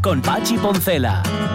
[0.00, 1.49] con Pachi Poncela.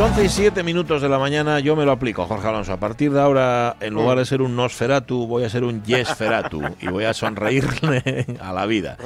[0.00, 2.72] 11 y 7 minutos de la mañana yo me lo aplico, Jorge Alonso.
[2.72, 6.62] A partir de ahora, en lugar de ser un Nosferatu, voy a ser un Yesferatu
[6.80, 8.96] y voy a sonreírle a la vida.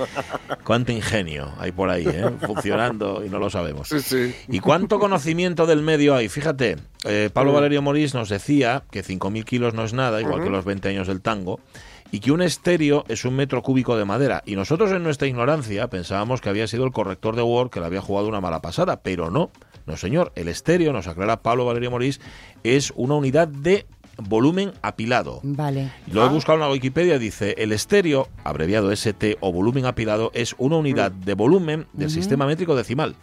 [0.62, 2.30] Cuánto ingenio hay por ahí, ¿eh?
[2.46, 3.88] funcionando y no lo sabemos.
[3.88, 4.34] Sí, sí.
[4.46, 6.28] Y cuánto conocimiento del medio hay.
[6.28, 10.50] Fíjate, eh, Pablo Valerio Morís nos decía que 5.000 kilos no es nada, igual que
[10.50, 11.58] los 20 años del tango
[12.12, 14.44] y que un estéreo es un metro cúbico de madera.
[14.46, 17.86] Y nosotros en nuestra ignorancia pensábamos que había sido el corrector de Word que le
[17.86, 19.50] había jugado una mala pasada, pero no.
[19.86, 20.32] No, señor.
[20.34, 22.20] El estéreo, nos aclara Pablo Valerio Morís,
[22.62, 25.40] es una unidad de volumen apilado.
[25.42, 25.92] Vale.
[26.10, 30.54] Lo he buscado en la Wikipedia, dice, el estéreo, abreviado ST o volumen apilado, es
[30.58, 33.16] una unidad de volumen del sistema métrico decimal.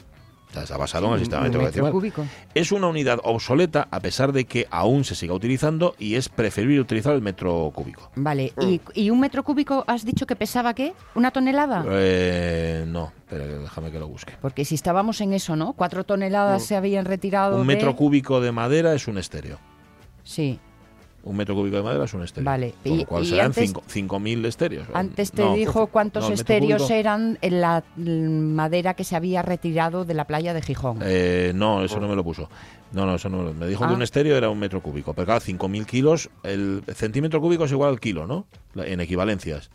[0.78, 1.92] Basado en el sistema decimal.
[1.92, 2.26] cúbico.
[2.54, 6.82] Es una unidad obsoleta a pesar de que aún se siga utilizando y es preferible
[6.82, 8.12] utilizar el metro cúbico.
[8.16, 8.54] Vale.
[8.62, 10.94] ¿Y, y un metro cúbico has dicho que pesaba qué?
[11.16, 11.86] ¿Una tonelada?
[11.90, 14.34] Eh, no, pero déjame que lo busque.
[14.42, 15.74] Porque si estábamos en eso, ¿no?
[15.74, 17.56] Cuatro toneladas se habían retirado.
[17.56, 19.58] Un de- metro cúbico de madera es un estéreo.
[20.24, 20.60] Sí.
[21.24, 22.46] Un metro cúbico de madera es un estéreo.
[22.50, 24.88] Vale, Con y- lo cual y serán antes- cinco- 5.000 estéreos.
[24.94, 29.42] Antes te No, dijo cuántos no, estéreos cúbico- eran en la madera que se había
[29.42, 31.00] retirado de la playa de Gijón.
[31.04, 32.50] Eh, no, eso no me lo puso.
[32.92, 33.96] No, no, eso no me lo- Me dijo que Ah.
[33.96, 35.14] un estéreo era un metro cúbico.
[35.14, 38.46] Pero claro, 5.000 kilos, el centímetro cúbico es igual al kilo, ¿no?
[38.76, 39.70] En equivalencias.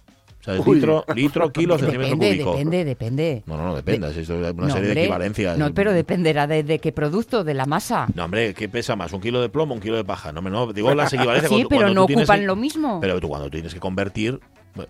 [0.47, 2.51] O sea, litro, litro, kilo, centímetro depende, cúbico.
[2.53, 3.43] depende, depende.
[3.47, 4.09] No, no, no depende.
[4.09, 5.59] es una No, serie de equivalencias.
[5.59, 8.07] No, pero dependerá de, de qué producto, de la masa.
[8.15, 9.13] No, hombre, ¿qué pesa más?
[9.13, 10.33] ¿Un kilo de plomo o un kilo de paja?
[10.33, 11.49] No, me- no, digo las equivalencias.
[11.51, 13.01] Sí, cuando- pero cuando no tienes ocupan que- lo mismo.
[13.01, 14.39] Pero tú cuando tienes que convertir,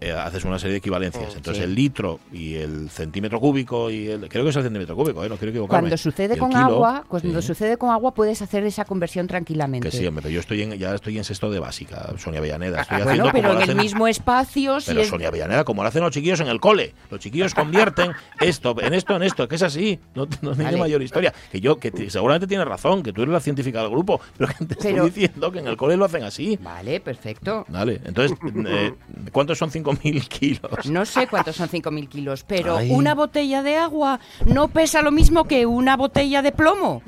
[0.00, 1.34] eh, haces una serie de equivalencias.
[1.36, 1.62] Entonces Sí.
[1.64, 4.28] el litro y el centímetro cúbico y el...
[4.28, 5.28] Creo que es el centímetro cúbico, ¿eh?
[5.28, 5.82] No quiero equivocarme.
[5.88, 7.46] Cuando sucede con kilo, agua, cuando sí.
[7.48, 9.88] sucede con agua puedes hacer esa conversión tranquilamente.
[9.90, 12.82] Que sí, hombre, pero yo estoy en, ya estoy en sexto de básica, Sonia Avellaneda.
[12.82, 15.64] Estoy Ah, bueno, haciendo pero como en el mismo espacio, si Pero es- Sonia Avellaneda,
[15.64, 16.94] como lo hacen los chiquillos en el cole.
[17.10, 19.98] Los chiquillos convierten esto en esto, en esto, que es así.
[20.14, 20.76] No, no tiene Vale.
[20.78, 21.32] mayor historia.
[21.50, 24.50] Que yo, que te- seguramente tienes razón, que tú eres la científica del grupo, pero
[24.58, 26.58] que te Pero- estoy diciendo que en el cole lo hacen así.
[26.62, 27.64] Vale, perfecto.
[27.68, 28.36] Vale, entonces,
[28.66, 28.92] eh,
[29.32, 30.86] ¿cuántos son 5.000 kilos?
[30.86, 32.90] No sé cuántos son 5.000 kilos, pero Ay.
[32.90, 37.02] una botella de agua no pesa lo mismo que una botella de plomo.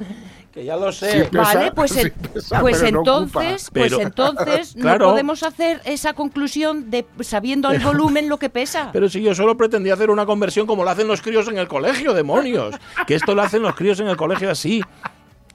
[0.53, 1.25] Que ya lo Sí, sé.
[1.25, 5.07] pesa, vale, pues, sí en- pesa, pues pero no entonces, pues Pero- entonces Claro.
[5.07, 8.91] no podemos hacer esa conclusión de sabiendo el volumen lo que pesa.
[8.93, 11.69] Pero si yo solo pretendía hacer una conversión como lo hacen los críos en el
[11.69, 12.75] colegio, demonios.
[13.07, 14.83] Que esto lo hacen los críos en el colegio así.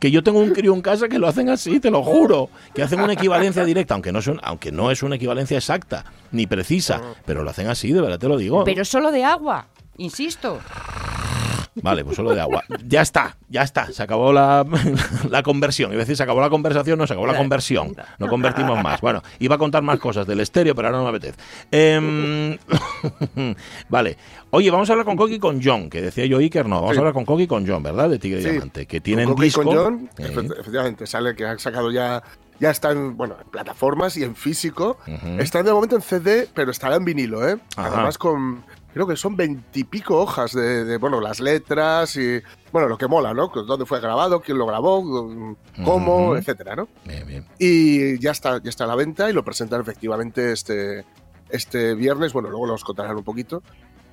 [0.03, 2.49] Que yo tengo un crío en casa que lo hacen así, te lo juro.
[2.75, 6.03] Que hacen una equivalencia directa, aunque no, son, aunque no es una equivalencia exacta
[6.33, 8.65] ni precisa, pero lo hacen así, de verdad te lo digo.
[8.65, 10.59] Pero solo de agua, insisto.
[11.81, 12.63] Vale, pues solo de agua.
[12.85, 13.91] Ya está, ya está.
[13.91, 14.65] Se acabó la,
[15.29, 15.91] la conversión.
[15.91, 17.95] Iba a decir, se acabó la conversación, no, se acabó la conversión.
[18.19, 19.01] No convertimos más.
[19.01, 21.37] Bueno, iba a contar más cosas del estéreo, pero ahora no me apetece.
[21.71, 22.57] Em,
[23.89, 24.17] vale.
[24.51, 26.75] Oye, vamos a hablar con Coqui y con John, que decía yo Iker, no.
[26.75, 26.97] Vamos Sí.
[26.97, 28.09] a hablar con Coqui y con John, ¿verdad?
[28.09, 28.49] De Tigre y Sí.
[28.51, 29.63] Diamante, que tienen Con disco.
[29.63, 32.21] con John, Eh, efe- efectivamente, sale que han sacado ya.
[32.59, 34.97] Ya está en, bueno, en plataformas y en físico.
[35.07, 35.39] Ujú.
[35.41, 37.57] Está de momento en CD, pero estará en vinilo, ¿eh?
[37.75, 37.87] Ajá.
[37.95, 38.63] Además con.
[38.93, 42.41] Creo que son veintipico hojas de, de, bueno, las letras y.
[42.71, 43.47] Bueno, lo que mola, ¿no?
[43.47, 45.01] Dónde fue grabado, quién lo grabó,
[45.83, 46.35] cómo, Ujú.
[46.35, 46.87] etcétera, ¿no?
[47.05, 47.45] bien, bien.
[47.59, 51.05] Y ya está, ya está a la venta y lo presentan efectivamente este,
[51.49, 52.33] este viernes.
[52.33, 53.61] Bueno, luego los contarán un poquito.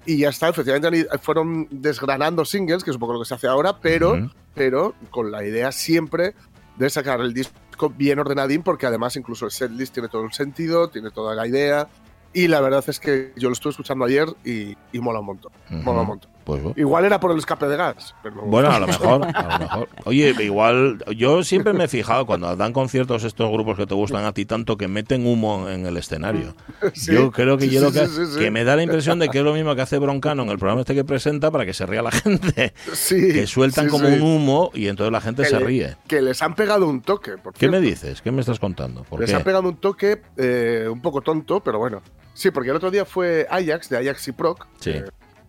[0.06, 3.48] Y ya está, efectivamente fueron desgranando singles, que es un poco lo que se hace
[3.48, 4.30] ahora, pero, Ujú.
[4.54, 6.34] pero con la idea siempre
[6.76, 10.88] de sacar el disco bien ordenadín, porque además incluso el setlist tiene todo un sentido,
[10.88, 11.86] tiene toda la idea.
[12.32, 15.52] Y la verdad es que yo lo estuve escuchando ayer y, y mola un montón.
[15.68, 16.30] Mola un montón.
[16.58, 16.76] Pues.
[16.78, 18.14] Igual era por el escape de gas.
[18.22, 19.88] Pero Bueno, a lo mejor, a lo mejor.
[20.04, 24.24] Oye, igual, yo siempre me he fijado cuando dan conciertos estos grupos que te gustan
[24.24, 26.54] a ti tanto que meten humo en el escenario.
[26.94, 29.38] Sí, yo creo que sí, yo lo sí, que, me da la impresión de que
[29.38, 31.84] es lo mismo que hace Broncano en el programa este que presenta para que se
[31.86, 32.72] ría la gente.
[33.08, 35.96] Que sueltan como un humo y entonces la gente Que se le- ríe.
[36.08, 37.36] Que les han pegado un toque.
[37.38, 38.22] Por ¿Qué me dices?
[38.22, 39.04] ¿Qué me estás contando?
[39.04, 39.36] ¿Por Les qué?
[39.36, 42.02] ha pegado un toque eh, un poco tonto, pero bueno.
[42.32, 44.66] Sí, porque el otro día fue Ajax, de Ajax y Proc.
[44.80, 44.94] Sí.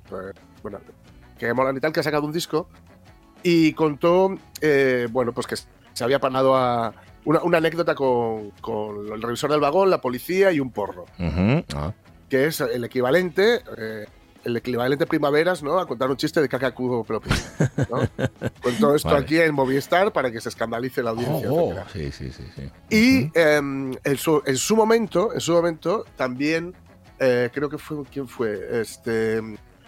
[0.09, 0.79] pues, bueno,
[1.47, 2.69] que molan y tal, que ha sacado un disco.
[3.43, 6.93] Y contó, eh, bueno, pues que se había panado a
[7.25, 11.05] una, una anécdota con, con el revisor del vagón, la policía y un porro.
[11.75, 11.93] Ah,
[12.29, 13.61] Que es el equivalente.
[13.77, 14.05] eh,
[14.43, 15.77] el equivalente primaveras, ¿no?
[15.77, 17.31] A contar un chiste de caca cubo propio.
[17.91, 17.99] ¿no?
[18.63, 19.21] Cuento esto Vale.
[19.21, 21.51] aquí en Movistar para que se escandalice la audiencia.
[21.51, 21.87] Oh, etcétera.
[21.93, 22.71] sí, sí, sí, sí.
[22.89, 26.73] Y em, en, su, en su momento, en su momento, también
[27.19, 28.81] eh, creo que fue, ¿quién fue?
[28.81, 29.39] Este,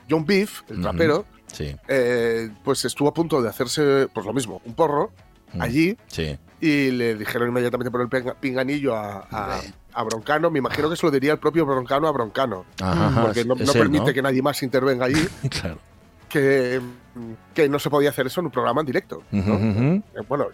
[0.08, 4.62] John Beef, el trapero, Sí, eh, pues estuvo a punto de hacerse, pues lo mismo,
[4.66, 5.12] un porro
[5.54, 5.62] Mm.
[5.62, 6.36] allí sí.
[6.60, 9.62] y le dijeron inmediatamente por el pinga- pinganillo a, a-
[9.94, 10.50] a Broncano.
[10.50, 13.68] Me imagino que se lo diría el propio Broncano a Broncano, Ajá, porque no, es
[13.68, 14.14] no él, permite ¿no?
[14.14, 15.24] que nadie más intervenga allí,
[15.62, 15.78] Claro.
[16.28, 16.82] que,
[17.54, 19.22] que no se podía hacer eso en un programa en directo.
[19.32, 20.48] Eh, Bueno,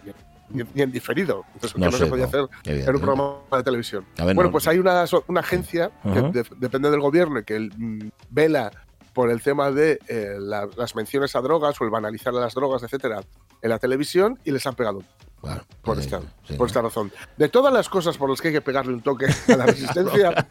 [0.50, 1.44] ni, ni en diferido.
[1.54, 4.04] Entonces, No que no, sé, se podía no, hacer en un programa de televisión.
[4.18, 7.44] A ver, bueno, no- pues hay una, una agencia que de- depende del gobierno y
[7.44, 8.70] que mm, vela
[9.14, 12.82] por el tema de eh, la- las menciones a drogas o el banalizar las drogas,
[12.82, 13.22] etcétera,
[13.62, 15.02] en la televisión y les han pegado
[15.40, 17.10] Claro, por, esta, sí, por esta razón.
[17.38, 20.46] De todas las cosas por las que hay que pegarle un toque a la resistencia,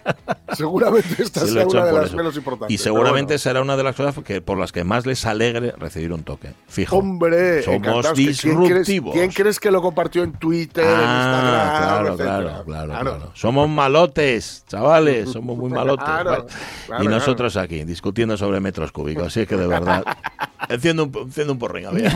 [0.54, 2.18] seguramente esta Sí, sea una de las eso.
[2.18, 2.74] menos importantes.
[2.74, 3.38] Y seguramente bueno.
[3.40, 6.54] será una de las cosas que, por las que más les alegre recibir un toque.
[6.68, 6.98] Fijo.
[6.98, 8.14] Hombre, Somos encantados.
[8.16, 9.14] ¿Quién crees, disruptivos.
[9.14, 11.86] ¿Quién crees que lo compartió en Twitter, en Ah, Instagram?
[11.86, 12.40] claro, etcétera?
[12.40, 12.88] claro, claro,
[13.18, 13.32] claro.
[13.36, 16.04] Somos malotes, chavales, somos muy malotes.
[16.04, 16.44] Claro, Vale.
[16.88, 19.28] claro, y nosotros aquí, discutiendo sobre metros cúbicos.
[19.28, 20.04] Así es que de verdad,
[20.70, 22.12] enciendo un, enciendo un porrín, a ver.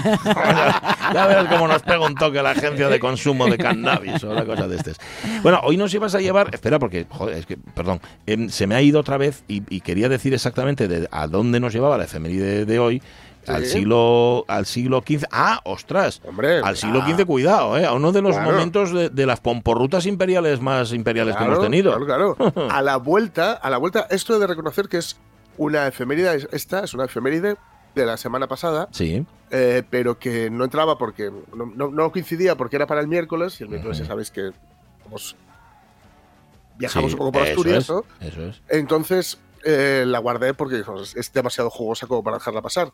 [1.14, 4.46] ya verás cómo nos pega un toque la agencia de consumo de cannabis o una
[4.46, 4.98] cosa de estos.
[5.42, 8.76] Bueno, hoy nos ibas a llevar, espera, porque, joder, es que, perdón, em, se me
[8.76, 12.06] ha ido otra vez y, y quería decir exactamente de, a dónde nos llevaba la
[12.06, 13.02] efeméride de hoy.
[13.46, 15.26] Al siglo al siglo XV.
[15.30, 16.22] Ah, ostras.
[16.26, 17.10] Hombre, al siglo ah.
[17.14, 17.86] XV, cuidado, ¿eh?
[17.86, 18.52] A uno de los Claro.
[18.54, 21.92] momentos de, de las pomporrutas imperiales más imperiales que hemos tenido.
[22.06, 22.68] Claro, claro.
[22.72, 25.18] A la vuelta, a la vuelta, esto de reconocer que es
[25.58, 27.58] una efeméride, esta es una efeméride
[27.96, 29.26] de la semana pasada, Sí.
[29.52, 33.60] eh, pero que no entraba porque no, no- no coincidía porque era para el miércoles,
[33.60, 34.52] y el miércoles ya sabéis que
[35.06, 35.36] vamos,
[36.78, 38.04] viajamos sí, un poco por Asturias, es, ¿no?
[38.20, 38.62] Eso es.
[38.70, 40.84] Entonces eh, la guardé porque
[41.16, 42.92] es demasiado jugosa como para dejarla pasar.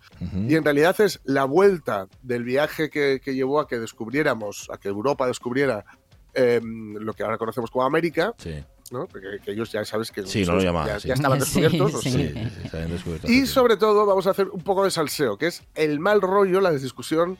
[0.47, 4.77] Y en realidad es la vuelta del viaje que, que llevó a que descubriéramos, a
[4.77, 5.85] que Europa descubriera
[6.33, 8.55] eh, lo que ahora conocemos como América, Sí,
[8.91, 9.07] ¿no?
[9.07, 11.93] Porque que ellos ya sabes que Sí, no lo ya, estaban descubiertos.
[11.93, 12.01] ¿no?
[12.01, 12.11] sí.
[12.11, 14.83] sí, sí, sí, se habían descubierto hace Y sobre todo vamos a hacer un poco
[14.83, 17.37] de salseo, que es el mal rollo, la discusión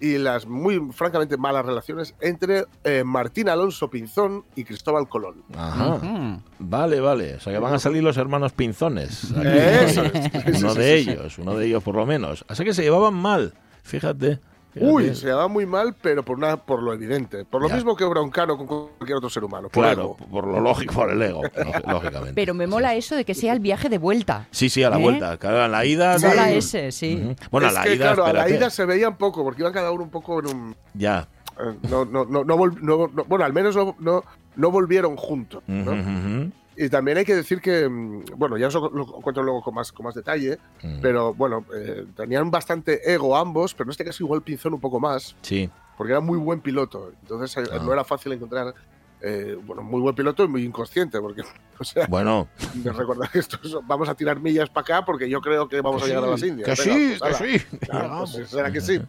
[0.00, 5.44] y las muy francamente malas relaciones entre eh, Martín Alonso Pinzón y Cristóbal Colón.
[5.56, 6.40] Ajá.
[6.58, 7.36] Vale, vale.
[7.36, 9.30] O sea que van a salir los hermanos pinzones.
[9.30, 9.46] aquí.
[9.46, 10.12] Eso es.
[10.32, 12.44] Sí, uno de ellos, uno de ellos por lo menos.
[12.48, 13.54] Así que se llevaban mal,
[13.84, 14.40] fíjate.
[14.74, 17.44] Uy, se llama muy mal, pero por, una, por lo evidente.
[17.44, 17.74] Por lo Ya.
[17.74, 19.68] mismo que Broncano con cualquier otro ser humano.
[19.68, 20.16] Por Claro, ego.
[20.30, 22.32] por lo lógico, por el ego, lógi- lógicamente.
[22.34, 24.48] Pero me mola eso de que sea el viaje de vuelta.
[24.50, 25.02] Sí, sí, a la ¿Eh?
[25.02, 25.36] vuelta.
[25.36, 26.18] Claro, a la ida.
[26.18, 26.26] Sí.
[26.26, 27.34] Mola ese, sí.
[27.50, 28.04] Bueno, es a la que, ida.
[28.14, 30.76] claro, a la ida se veían poco, porque iban cada uno un poco en un.
[30.94, 31.28] Ya.
[31.58, 34.24] eh, No, no, no, no, vol- no- no- bueno, al menos no, no,
[34.56, 35.62] no volvieron juntos.
[35.66, 36.50] ¿no?
[36.76, 39.74] Y también hay que decir que, mm, bueno, ya os lo, lo cuento luego con
[39.74, 41.00] más, con más detalle, Mm.
[41.02, 44.98] pero bueno, eh, tenían bastante ego ambos, pero en este caso igual Pinzón un poco
[44.98, 45.68] más, Sí.
[45.98, 47.12] porque era muy buen piloto.
[47.22, 47.78] Entonces eh, Ah.
[47.82, 48.74] no era fácil encontrar,
[49.20, 51.42] eh, bueno, muy buen piloto y muy inconsciente, porque,
[51.78, 55.28] o sea, Bueno, de recordar que esto es- vamos a tirar millas para acá porque
[55.28, 56.80] yo creo que vamos que a llegar sí, a las Indias.
[56.80, 57.58] Que Venga, sí, pues, que ala.
[57.60, 57.76] sí.
[57.86, 59.00] Claro, pues, será que sí.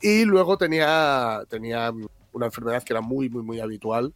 [0.00, 1.92] Y luego tenía, tenía
[2.32, 4.12] una enfermedad que era muy, muy, muy habitual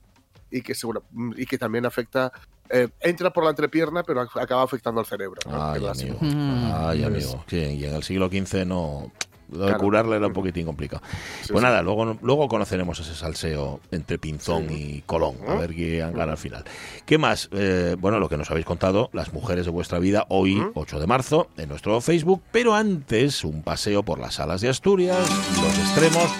[0.50, 1.04] y que, seguro,
[1.36, 2.32] y que también afecta,
[2.70, 5.40] eh, entra por la entrepierna, pero ac- acaba afectando al cerebro.
[5.48, 5.62] ¿no?
[5.72, 6.16] Ay, amigo.
[6.20, 6.70] Mm.
[6.74, 7.44] Ay, Pues- amigo.
[7.48, 9.10] Sí, y en el siglo XV no.
[9.52, 9.80] Lo de Claro.
[9.80, 11.02] curarle era un poquitín complicado.
[11.42, 11.64] Sí, Pues sí.
[11.64, 14.74] nada, luego, luego conoceremos ese salseo entre Pinzón Sí.
[14.98, 16.62] y Colón, a ver quién gana al final.
[17.04, 17.48] ¿Qué más?
[17.50, 20.70] Eh, bueno, lo que nos habéis contado, las mujeres de vuestra vida, hoy, Ujú.
[20.76, 25.18] 8 de marzo, en nuestro Facebook, pero antes un paseo por las salas de Asturias,
[25.60, 26.30] los extremos.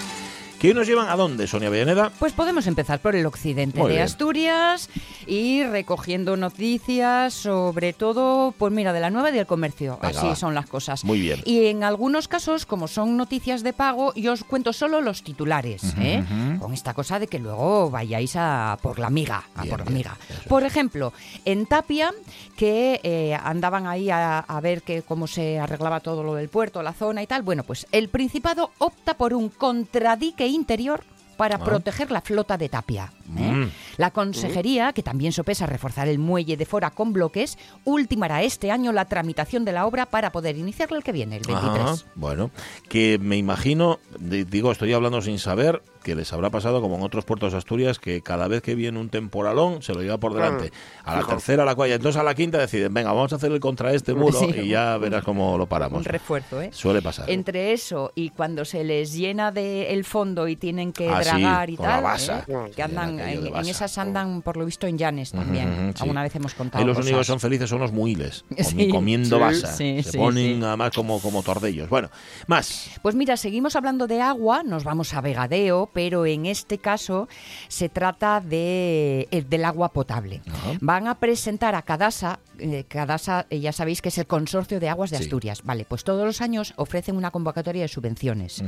[0.61, 2.11] ¿Que hoy nos llevan a dónde, Sonia Villaneda?
[2.19, 4.05] Pues podemos empezar por el occidente Muy de bien.
[4.05, 4.91] Asturias
[5.25, 9.97] y recogiendo noticias, sobre todo, pues mira, de la nueva y del comercio.
[9.99, 10.35] Venga, Así va.
[10.35, 11.03] son las cosas.
[11.03, 11.41] Muy bien.
[11.45, 15.81] Y en algunos casos, como son noticias de pago, yo os cuento solo los titulares,
[15.97, 16.23] ¿eh?
[16.59, 19.91] con esta cosa de que luego vayáis a por la miga, a Bien, por la
[19.91, 20.17] miga.
[20.47, 21.11] Por ejemplo,
[21.43, 22.13] en Tapia,
[22.55, 26.83] que eh, andaban ahí a, a ver que cómo se arreglaba todo lo del puerto,
[26.83, 31.03] la zona y tal, bueno, pues el Principado opta por un contradique interior
[31.41, 31.63] para Ah.
[31.63, 33.11] proteger la flota de Tapia.
[33.35, 33.41] ¿eh?
[33.51, 33.71] Mm.
[33.97, 38.91] La consejería, que también sopesa reforzar el muelle de Fora con bloques, ultimará este año
[38.91, 41.79] la tramitación de la obra para poder iniciarla el que viene, el 23.
[41.83, 42.51] Ajá, bueno,
[42.89, 47.03] que me imagino, di- digo, estoy hablando sin saber, que les habrá pasado como en
[47.03, 50.33] otros puertos de Asturias, que cada vez que viene un temporalón se lo lleva por
[50.33, 50.71] delante.
[51.03, 53.59] A la tercera, a la cuarta, entonces a la quinta deciden, venga, vamos a hacerle
[53.59, 54.47] contra este muro Sí.
[54.63, 56.03] y ya verás cómo lo Un paramos.
[56.05, 56.69] refuerzo, ¿eh?
[56.73, 57.29] Suele pasar.
[57.29, 61.73] Entre eso y cuando se les llena de el fondo y tienen que Ah, sí,
[61.73, 62.17] y con la.
[62.47, 62.71] ¿eh?
[62.75, 65.93] Que andan, en, esas andan, por lo visto, en llanes también.
[65.95, 66.01] Sí.
[66.03, 66.79] Alguna vez hemos contado.
[66.81, 67.07] Ahí los cosas.
[67.09, 68.87] únicos que son felices son los muiles, Sí.
[68.89, 69.41] comiendo Sí.
[69.41, 69.67] basa.
[69.73, 70.63] Sí, Se sí, ponen sí.
[70.65, 71.89] además como, como tordellos.
[71.89, 72.09] Bueno,
[72.47, 72.89] más.
[73.01, 77.27] Pues mira, seguimos hablando de agua, nos vamos a Vegadeo, pero en este caso
[77.67, 80.41] se trata de, eh, del agua potable.
[80.81, 84.89] Van a presentar a Cadasa, eh, Cadasa eh, ya sabéis que es el Consorcio de
[84.89, 85.23] Aguas de Sí.
[85.23, 85.61] Asturias.
[85.63, 88.63] Vale, pues todos los años ofrecen una convocatoria de subvenciones.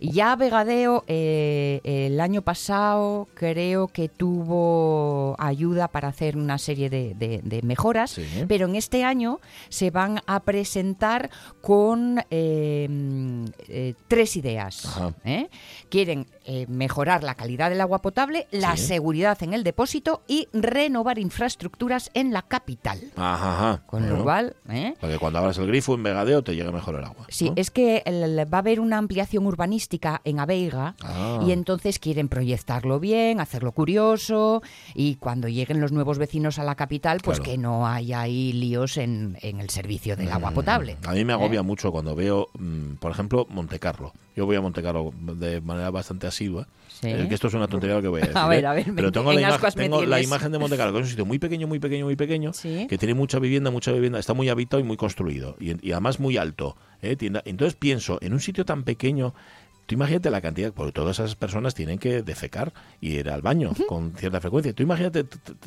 [0.00, 6.90] Y ya Vegadeo eh, el año pasado creo que tuvo ayuda para hacer una serie
[6.90, 8.24] de, de- de mejoras, Sí.
[8.48, 11.30] pero en este año se van a presentar
[11.60, 14.86] con eh, mm, eh, tres ideas.
[15.24, 15.48] ¿eh?
[15.88, 18.86] Quieren eh, mejorar la calidad del agua potable, la Sí.
[18.86, 23.00] seguridad en el depósito y renovar infraestructuras en la capital.
[23.16, 23.82] Ajá, ajá.
[23.86, 24.94] Con Bueno, lo cual, ¿eh?
[25.00, 27.26] Para que cuando abras el grifo en Vegadeo te llegue mejor el agua.
[27.28, 27.54] Sí, ¿no?
[27.56, 31.40] es que el- va a haber una ampliación urbanística en Aveiga Ah.
[31.46, 34.62] y entonces quieren proyectarlo bien, hacerlo curioso
[34.94, 37.50] y cuando lleguen los nuevos vecinos a la capital, pues Claro.
[37.52, 40.96] que no haya ahí líos en, en el servicio del agua potable.
[41.06, 41.62] A mí me agobia ¿Eh?
[41.64, 44.12] mucho cuando veo, mm, por ejemplo, Montecarlo.
[44.36, 46.66] Yo voy a Montecarlo de manera bastante asidua.
[46.88, 47.08] Sí.
[47.10, 48.38] Es que esto es una tontería lo que voy a decir.
[48.38, 48.66] A ver, ¿eh?
[48.66, 51.26] a ver, Pero tengo, en la, tengo la imagen de Montecarlo, que es un sitio
[51.26, 52.86] muy pequeño, muy pequeño, muy pequeño, Sí.
[52.88, 55.56] que tiene mucha vivienda, mucha vivienda, está muy habitado y muy construido.
[55.60, 56.76] Y, y además muy alto.
[57.02, 57.16] ¿eh?
[57.44, 59.34] Entonces pienso, en un sitio tan pequeño,
[59.92, 63.72] Tú imagínate la cantidad, porque todas esas personas tienen que defecar y ir al baño
[63.86, 64.72] con cierta frecuencia.
[64.72, 65.26] Tú imagínate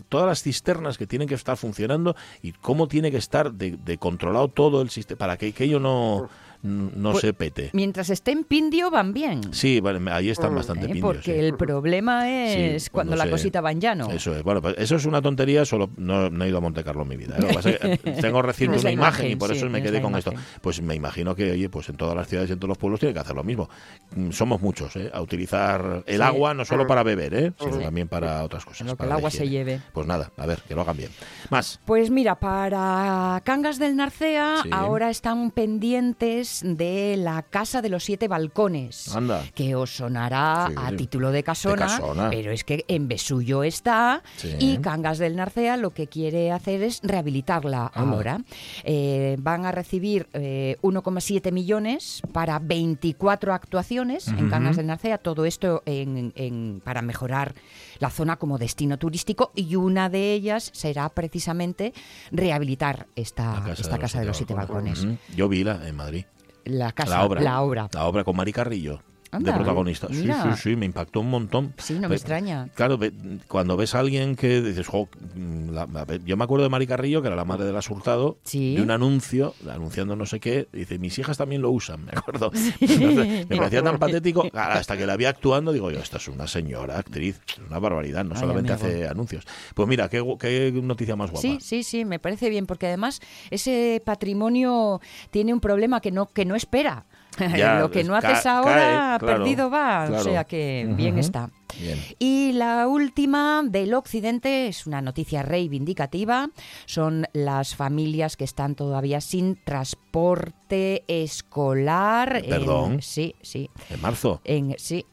[0.10, 4.00] todas las cisternas que tienen que estar funcionando y cómo tiene que estar de, de
[4.00, 6.28] controlado todo el sistema para que aquello no,
[6.66, 7.70] no Pues, se pete.
[7.74, 9.42] Mientras esté en Pindio van bien.
[9.54, 10.90] Sí, vale, ahí están bastante ¿eh?
[10.90, 11.06] pindios.
[11.16, 11.40] Porque sí.
[11.40, 14.12] el problema es Sí, cuando, cuando la cosita va en llano.
[14.12, 14.44] Eso es.
[14.44, 17.08] Bueno, pues eso es una tontería, solo no, no he ido a Monte Carlo en
[17.10, 17.36] mi vida.
[17.38, 17.42] ¿eh?
[17.42, 20.34] Lo que que tengo reciente una imagen, y por sí, eso me quedé con esto.
[20.62, 23.00] Pues me imagino que, oye, pues en todas las ciudades y en todos los pueblos
[23.00, 23.70] tienen que hacer lo mismo.
[24.16, 25.10] Mm, Somos muchos, ¿eh?
[25.14, 26.22] A utilizar el Sí.
[26.22, 27.54] agua no solo para beber, ¿eh?
[27.60, 27.84] Sino Sí.
[27.84, 28.88] también para otras cosas.
[28.88, 29.82] Lo que para el agua se lleve.
[29.94, 31.12] Pues nada, a ver, que lo hagan bien.
[31.50, 31.80] Más.
[31.86, 34.70] Pues mira, para Cangas del Narcea Sí.
[34.72, 39.16] ahora están pendientes de la Casa de los Siete Balcones.
[39.16, 39.44] Anda.
[39.54, 40.76] Que os sonará Sí.
[40.78, 42.30] a título de casona, De casona.
[42.30, 44.56] pero es que en Besullo está Sí.
[44.60, 48.16] y Cangas del Narcea lo que quiere hacer es rehabilitarla Anda.
[48.16, 48.38] ahora.
[48.84, 54.50] Eh, van a recibir eh, 1,7 millones para 24 actuaciones en.
[54.50, 57.56] Cangas del Narcea, todo esto en- en- para mejorar
[58.00, 61.94] la zona como destino turístico y una de ellas será precisamente
[62.32, 65.06] rehabilitar esta, La esta casa de los siete balcones.
[65.36, 66.26] Yo vi la en Madrid.
[66.66, 67.42] La casa, la obra.
[67.42, 67.90] la obra.
[67.94, 69.02] La obra con Mari Carrillo.
[69.36, 70.08] Anda, de protagonista.
[70.10, 70.56] Sí, mira.
[70.56, 71.74] sí, sí, me impactó un montón.
[71.78, 72.70] Sí, no me Pe- extraña.
[72.76, 73.00] Claro,
[73.48, 76.70] cuando ves a alguien que dices, "Jo, mm, la- a ver", yo me acuerdo de
[76.70, 78.76] Mari Carrillo, que era la madre de la Hurtado, Sí.
[78.76, 82.52] de un anuncio, anunciando no sé qué, dice, mis hijas también lo usan, me acuerdo.
[82.82, 86.48] Entonces, me parecía tan patético, hasta que la vi actuando, digo yo, esta es una
[86.48, 88.88] señora actriz, una barbaridad, no Ay, solamente amigo.
[88.88, 89.46] hace anuncios.
[89.74, 91.42] Pues mira, qué, qué noticia más guapa.
[91.42, 95.00] Sí, sí, sí, me parece bien, porque además ese patrimonio
[95.32, 97.06] tiene un problema que no, que no espera.
[97.58, 100.06] Ya, Lo que no haces ahora, cae, claro, perdido va.
[100.08, 100.22] claro.
[100.22, 101.50] O sea que bien está.
[101.80, 102.00] Bien.
[102.20, 106.50] Y la última del occidente es una noticia reivindicativa.
[106.86, 112.38] Son las familias que están todavía sin transporte escolar.
[112.44, 113.02] en- Perdón.
[113.02, 113.70] sí, sí.
[113.90, 114.42] En marzo.
[114.46, 115.06] En, sí,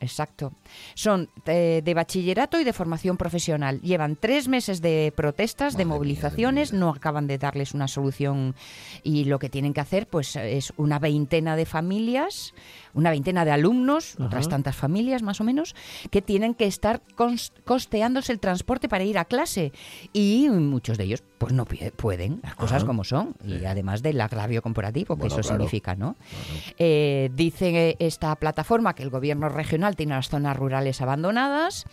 [0.00, 0.52] exacto.
[0.94, 3.80] Son eh, de bachillerato y de formación profesional.
[3.80, 8.54] Llevan tres meses de protestas, de mía de movilizaciones, no acaban de darles una solución
[9.02, 12.54] y lo que tienen que hacer pues es una veintena de familias,
[12.98, 15.74] una veintena de alumnos, otras tantas familias más o menos,
[16.10, 17.00] que tienen que estar
[17.64, 19.72] costeándose el transporte para ir a clase.
[20.12, 22.86] Y muchos de ellos pues no pueden, las cosas Ajá.
[22.86, 25.58] como son, y además del agravio comparativo que Bueno, eso claro.
[25.58, 26.16] significa, ¿no?
[26.78, 31.84] Eh, dice esta plataforma que el gobierno regional tiene las zonas rurales abandonadas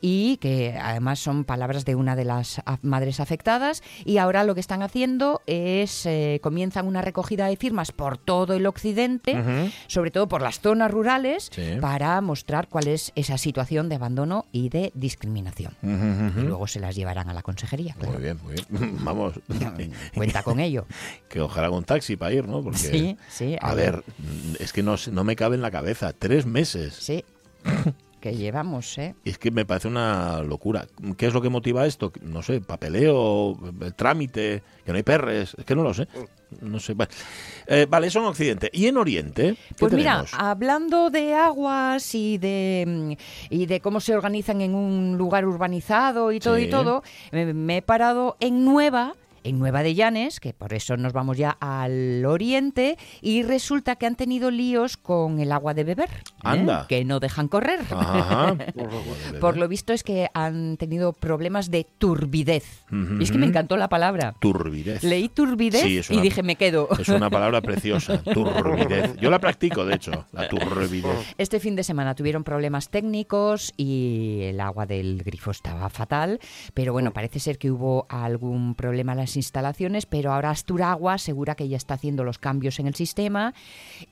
[0.00, 3.84] y que además son palabras de una de las madres afectadas.
[4.04, 8.54] Y ahora lo que están haciendo es eh, comienzan una recogida de firmas por todo
[8.54, 11.76] el occidente, sobre todo por las zonas rurales, Sí.
[11.80, 15.74] para mostrar cuál es esa situación de abandono y de discriminación.
[15.82, 17.94] Y luego se las llevarán a la consejería.
[17.94, 18.14] claro.
[18.14, 18.96] Muy bien, muy bien.
[19.04, 19.34] Vamos.
[20.14, 20.86] Cuenta con ello.
[21.28, 22.62] que ojalá un taxi para ir, ¿no?
[22.62, 24.02] Porque, Sí, sí, A a ver,
[24.58, 26.12] es que no, no me cabe en la cabeza.
[26.14, 26.94] Tres meses.
[26.94, 27.24] Sí,
[28.20, 29.14] que llevamos, ¿eh?
[29.24, 30.86] Es que me parece una locura.
[31.18, 32.10] ¿Qué es lo que motiva esto?
[32.22, 33.52] No sé, papeleo,
[33.82, 35.54] eh, trámite, que no hay perres.
[35.58, 36.08] Es que no lo sé.
[36.60, 36.94] No sé.
[36.94, 37.10] Vale,
[37.66, 38.70] Eh, vale eso en Occidente.
[38.72, 39.54] ¿Y en Oriente?
[39.68, 43.12] ¿Qué Pues mira, hablando de aguas y de mm,
[43.50, 46.62] y de cómo se organizan en un lugar urbanizado y todo Sí.
[46.62, 47.02] y todo,
[47.32, 49.14] eh, me he parado en Nueva,
[49.48, 54.06] en Nueva de Llanes, que por eso nos vamos ya al oriente, y resulta que
[54.06, 56.32] han tenido líos con el agua de beber, ¿eh?
[56.42, 56.86] Anda.
[56.88, 57.80] que no dejan correr.
[57.90, 58.56] Ajá.
[59.40, 62.84] Por lo visto es que han tenido problemas de turbidez.
[62.90, 64.34] Y es que me encantó la palabra.
[64.40, 65.02] Turbidez.
[65.02, 66.88] Leí turbidez Sí, y dije, me quedo.
[66.98, 69.16] Es una palabra preciosa, turbidez.
[69.16, 71.34] Yo la practico, de hecho, la turbidez.
[71.38, 76.40] Este fin de semana tuvieron problemas técnicos y el agua del grifo estaba fatal,
[76.74, 81.54] pero bueno, parece ser que hubo algún problema en las instalaciones, pero ahora Asturagua asegura
[81.54, 83.54] que ya está haciendo los cambios en el sistema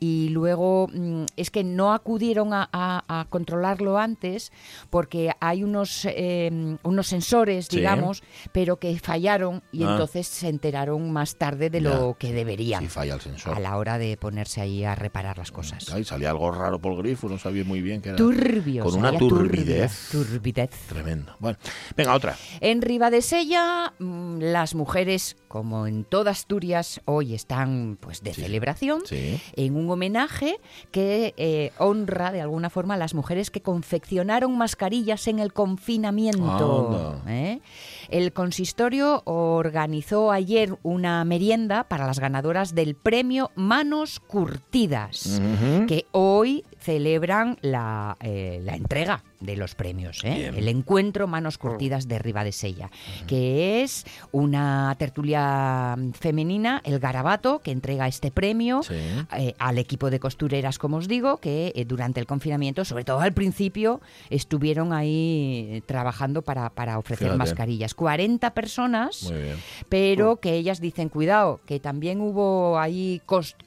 [0.01, 4.51] y luego mm, es que no acudieron a, a- a controlarlo antes
[4.89, 7.77] porque hay unos, eh, unos sensores, Sí.
[7.77, 9.91] digamos, pero que fallaron y Ah.
[9.93, 11.91] entonces se enteraron más tarde de Ya.
[11.91, 13.55] lo que deberían falla el sensor.
[13.57, 15.93] a la hora de ponerse ahí a reparar las cosas.
[15.93, 18.17] Ay, salía algo raro por el grifo, no sabía muy bien qué era.
[18.17, 18.85] Turbio.
[18.85, 20.09] Con una turbidez.
[20.13, 20.71] Turbidez.
[20.89, 21.35] Tremendo.
[21.41, 21.59] Bueno,
[21.97, 22.37] venga, otra.
[22.61, 25.06] En Ribadesella, mm, las mujeres,
[25.49, 28.43] como en toda Asturias, hoy están pues de Sí.
[28.43, 29.03] celebración.
[29.07, 29.41] Sí.
[29.55, 30.59] En un homenaje
[30.91, 37.21] que eh, honra de alguna forma a las mujeres que confeccionaron mascarillas en el confinamiento.
[37.27, 37.61] ¿eh?
[38.09, 45.41] El consistorio organizó ayer una merienda para las ganadoras del premio Manos Curtidas
[45.89, 50.49] que hoy celebran la, eh, la entrega de los premios, ¿eh?
[50.57, 52.91] El encuentro Manos Curtidas de Ribadesella,
[53.27, 58.95] que es una tertulia femenina, el Garabato, que entrega este premio Sí.
[59.37, 63.21] eh, al equipo de costureras, como os digo, que eh, durante el confinamiento, sobre todo
[63.21, 67.39] al principio, estuvieron ahí trabajando para, para ofrecer Fíjate.
[67.39, 67.95] mascarillas.
[67.97, 69.57] 40 personas Muy bien.
[69.89, 73.21] pero que ellas dicen, cuidado, que también hubo ahí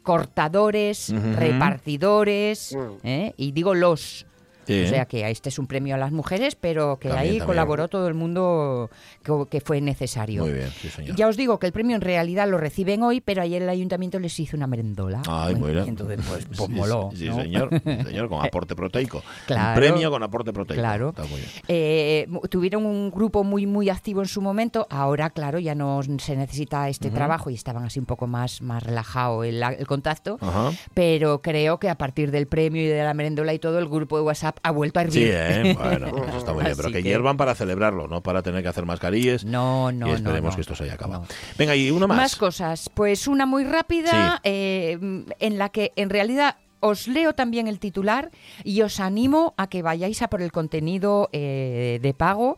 [0.04, 3.08] cortadores, repartidores, Mm.
[3.08, 3.34] ¿eh?
[3.38, 4.26] y digo los.
[4.70, 4.84] Sí.
[4.86, 7.46] O sea que este es un premio a las mujeres, pero que También, ahí también.
[7.48, 8.90] colaboró todo el mundo
[9.24, 10.44] que, que fue necesario.
[10.44, 11.16] Muy bien, sí, señor.
[11.16, 14.20] Ya os digo que el premio en realidad lo reciben hoy, pero ayer el ayuntamiento
[14.20, 15.22] les hizo una merendola.
[15.28, 15.56] Ay.
[15.86, 17.10] Y entonces, pues, pues Sí, moló.
[17.16, 17.42] Sí, ¿no?
[17.42, 17.70] señor.
[18.10, 19.24] Señor, con aporte proteico.
[19.48, 19.70] Claro.
[19.82, 20.80] Un premio con aporte proteico.
[20.82, 21.10] Claro.
[21.10, 21.50] Está muy bien.
[21.68, 24.88] Eh, tuvieron un grupo muy muy activo en su momento.
[24.90, 28.84] Ahora, claro, ya no se necesita este trabajo y estaban así un poco más, más
[28.84, 30.38] relajado el, el contacto.
[30.42, 30.72] Ajá.
[30.94, 34.18] Pero creo que a partir del premio y de la merendola y todo, el grupo
[34.18, 35.68] de WhatsApp ha vuelto a Sí, hervir.
[35.72, 35.74] ¿eh?
[35.80, 36.76] bueno, eso está muy bien.
[36.78, 39.46] Pero que, que- hiervan para celebrarlo, no para tener que hacer mascarillas.
[39.46, 40.56] No, no, y esperemos no.
[40.56, 41.22] que esto se haya acabado.
[41.22, 41.28] No.
[41.58, 42.18] Venga, y una más.
[42.18, 42.90] Más cosas.
[42.94, 44.98] Pues una muy rápida, eh,
[45.40, 48.32] en la que en realidad os leo también el titular
[48.64, 52.58] y os animo a que vayáis a por el contenido eh, de pago,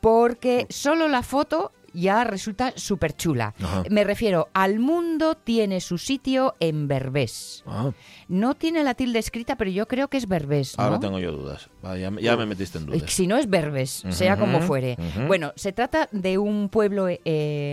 [0.00, 3.54] porque solo la foto ya resulta súper chula.
[3.62, 3.82] Ajá.
[3.90, 7.62] Me refiero, al mundo tiene su sitio en Berbés.
[7.66, 7.90] Ah,
[8.28, 10.76] No tiene la tilde escrita, pero yo creo que es Berbés.
[10.78, 10.84] ¿no?
[10.84, 11.68] ahora tengo yo dudas.
[11.98, 13.02] Ya, me- ya me metiste en dudas.
[13.10, 14.96] Si no es Berbes, sea como fuere.
[15.26, 17.18] Bueno, se trata de un pueblo eh,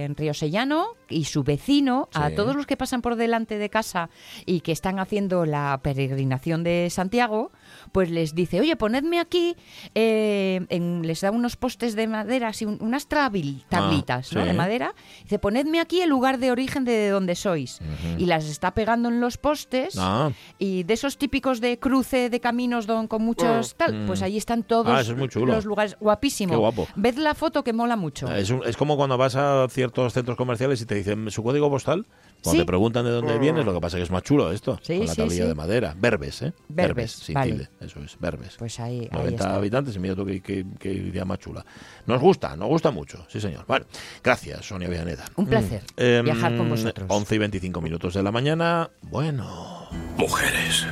[0.05, 4.09] en Río Sellano y su vecino, a todos los que pasan por delante de casa
[4.45, 7.51] y que están haciendo la peregrinación de Santiago,
[7.91, 9.55] pues les dice, oye, ponedme aquí,
[9.95, 14.41] eh, en- les da unos postes de madera, así, un- unas trabil- tablitas ¿no?
[14.41, 14.47] sí.
[14.47, 17.79] de madera, dice, ponedme aquí el lugar de origen de donde sois.
[18.17, 19.95] Y las está pegando en los postes.
[19.97, 24.37] Ah, Y de esos típicos de cruce de caminos don, con muchos tal, pues ahí
[24.37, 25.97] están todos Ah, es los lugares.
[25.99, 26.51] Guapísimo.
[26.53, 26.87] Qué guapo.
[26.95, 28.31] Ved la foto que mola mucho.
[28.33, 31.69] es, un- es como cuando vas a ciertos centros comerciales y te dicen su código
[31.69, 32.05] postal.
[32.43, 32.57] Cuando Sí.
[32.59, 34.79] te preguntan de dónde vienes, lo que pasa es que es más chulo esto.
[34.81, 35.47] Sí, con la sí, tablilla sí.
[35.49, 35.95] de madera.
[35.97, 36.53] Verbes, ¿eh?
[36.69, 37.51] Verbes, sin vale.
[37.51, 37.69] tilde.
[37.81, 38.55] Eso es, verbes.
[38.57, 39.55] Pues ahí, ahí 90 está.
[39.55, 41.65] habitantes y mira tú qué, qué- qué idea más chula.
[42.05, 43.65] Nos gusta, nos gusta mucho, sí señor.
[43.67, 43.85] Bueno,
[44.23, 45.25] gracias Sonia Villaneda.
[45.35, 47.05] Un placer Em, viajar con vosotros.
[47.09, 48.89] 11 y 25 minutos de la mañana.
[49.01, 50.85] Bueno, Mujeres.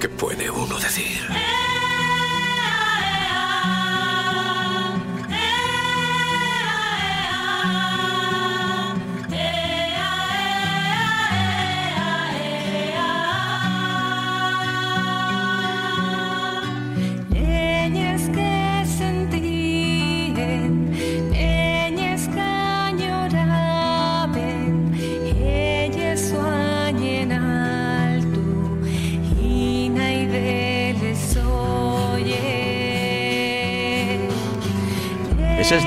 [0.00, 1.20] ¿Qué puede uno decir?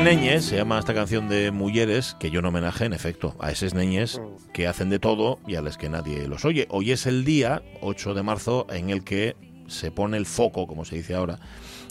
[0.03, 3.75] Neñes, se llama esta canción de Mujeres, que yo en homenaje, en efecto, a esos
[3.75, 4.19] Neñes
[4.51, 6.65] que hacen de todo y a los que nadie los oye.
[6.71, 9.35] Hoy es el día, 8 de marzo, en el que
[9.67, 11.39] se pone el foco, como se dice ahora,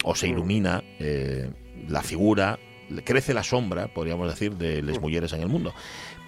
[0.03, 1.53] o se ilumina eh,
[1.88, 2.59] la figura
[3.05, 5.73] crece la sombra, podríamos decir, de las mujeres en el mundo.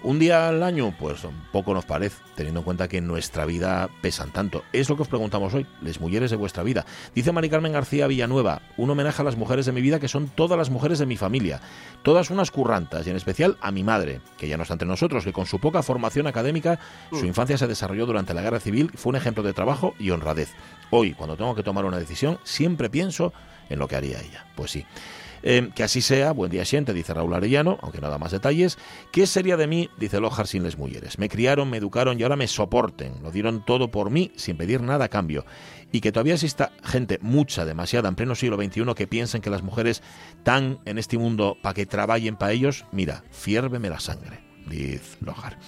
[0.03, 3.89] Un día al año, pues poco nos parece, teniendo en cuenta que en nuestra vida
[4.01, 4.65] pesan tanto.
[4.73, 6.85] Es lo que os preguntamos hoy, las mujeres de vuestra vida.
[7.15, 10.27] Dice Mari Carmen García Villanueva, un homenaje a las mujeres de mi vida que son
[10.27, 11.61] todas las mujeres de mi familia,
[12.01, 15.23] todas unas currantas, y en especial a mi madre, que ya no está entre nosotros,
[15.23, 16.79] que con su poca formación académica,
[17.11, 20.49] su infancia se desarrolló durante la guerra civil, fue un ejemplo de trabajo y honradez.
[20.89, 23.31] Hoy, cuando tengo que tomar una decisión, siempre pienso
[23.69, 24.45] en lo que haría ella.
[24.55, 24.85] Pues sí.
[25.43, 28.77] Eh, que así sea, buen día siente, dice Raúl Arellano, aunque no da más detalles.
[29.11, 29.89] ¿Qué sería de mí?
[29.97, 31.19] Dice Lojar sin las mujeres.
[31.19, 33.21] Me criaron, me educaron y ahora me soporten.
[33.21, 35.45] Lo dieron todo por mí sin pedir nada a cambio.
[35.91, 39.61] Y que todavía exista gente, mucha, demasiada, en pleno siglo XXI, que piensen que las
[39.63, 40.01] mujeres
[40.37, 42.85] están en este mundo para que trabajen para ellos.
[42.91, 45.59] Mira, fiérveme la sangre, dice Lojar.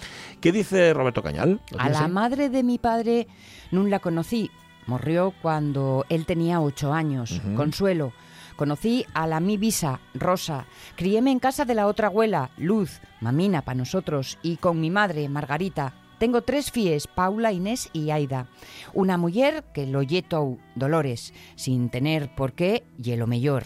[0.42, 1.60] ¿Qué dice Roberto Cañal?
[1.72, 2.12] ¿Lo A la ahí?
[2.12, 3.28] madre de mi padre
[3.72, 4.50] no la conocí.
[4.88, 7.42] Murió cuando él tenía ocho años.
[7.56, 8.14] Consuelo.
[8.56, 10.66] Conocí a la mi visa, Rosa.
[10.96, 15.28] Criéme en casa de la otra abuela, Luz, mamina para nosotros, y con mi madre,
[15.28, 15.94] Margarita.
[16.20, 18.48] Tengo tres fies, Paula, Inés y Aida.
[18.94, 23.66] Una mujer que lo yetou, Dolores, sin tener por qué, y lo mellor.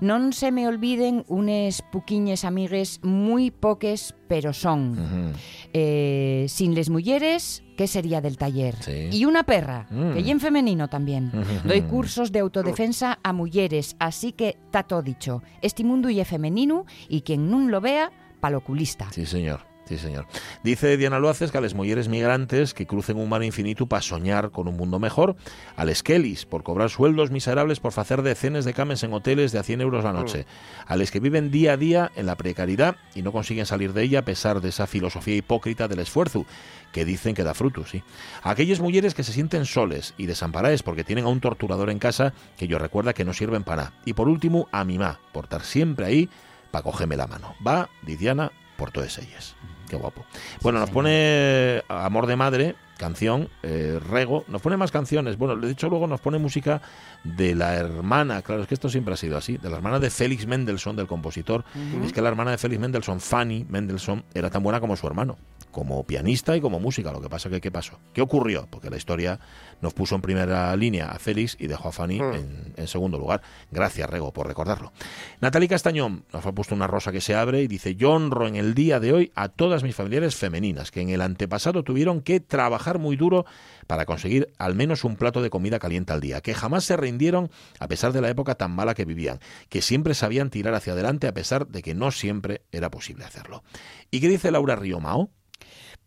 [0.00, 5.32] Non se me olviden unes puquiñes amigues muy poques, pero son.
[5.72, 8.76] Eh, sin les mulleres, ¿qué sería del taller?
[8.82, 9.08] Sí.
[9.12, 10.12] Y una perra, Mm.
[10.14, 11.32] que y en femenino también.
[11.64, 15.42] Doy cursos de autodefensa a mulleres, así que está todo dicho.
[15.62, 19.10] Este mundo y femenino y quien nun lo vea, paloculista.
[19.12, 19.75] Sí, señor.
[19.86, 20.26] Sí, señor.
[20.64, 24.50] Dice Diana Luaces que a las mujeres migrantes que crucen un mar infinito para soñar
[24.50, 25.36] con un mundo mejor,
[25.76, 29.60] a les Kellys por cobrar sueldos miserables por hacer decenas de cames en hoteles de
[29.60, 30.44] a 100 euros la noche,
[30.86, 34.02] a les que viven día a día en la precariedad y no consiguen salir de
[34.02, 36.46] ella a pesar de esa filosofía hipócrita del esfuerzo,
[36.90, 38.02] que dicen que da frutos, sí.
[38.42, 42.00] A aquellas mujeres que se sienten soles y desamparadas porque tienen a un torturador en
[42.00, 43.92] casa que yo recuerda que no sirven para nada.
[44.04, 46.28] Y por último, a mi ma, por estar siempre ahí
[46.72, 47.54] para cogerme la mano.
[47.64, 49.54] Va, Didiana, por todas ellas.
[49.88, 50.24] Qué guapo.
[50.62, 55.38] Bueno, nos pone Amor de Madre, canción, eh, Rego, nos pone más canciones.
[55.38, 56.80] Bueno, de hecho luego nos pone música
[57.24, 60.10] de la hermana, claro, es que esto siempre ha sido así, de la hermana de
[60.10, 61.64] Félix Mendelssohn, del compositor.
[62.04, 65.36] Es que la hermana de Félix Mendelssohn, Fanny Mendelssohn, era tan buena como su hermano,
[65.76, 67.12] como pianista y como música.
[67.12, 68.00] Lo que pasa que, ¿qué pasó?
[68.14, 68.66] ¿Qué ocurrió?
[68.70, 69.38] Porque la historia
[69.82, 73.42] nos puso en primera línea a Félix y dejó a Fanny en, en segundo lugar.
[73.70, 74.94] Gracias, Rego, por recordarlo.
[75.42, 78.56] Natalie Castañón nos ha puesto una rosa que se abre y dice, yo honro en
[78.56, 82.40] el día de hoy a todas mis familiares femeninas que en el antepasado tuvieron que
[82.40, 83.44] trabajar muy duro
[83.86, 87.50] para conseguir al menos un plato de comida caliente al día, que jamás se rindieron
[87.80, 91.26] a pesar de la época tan mala que vivían, que siempre sabían tirar hacia adelante
[91.26, 93.62] a pesar de que no siempre era posible hacerlo.
[94.10, 95.30] ¿Y qué dice Laura Riomao?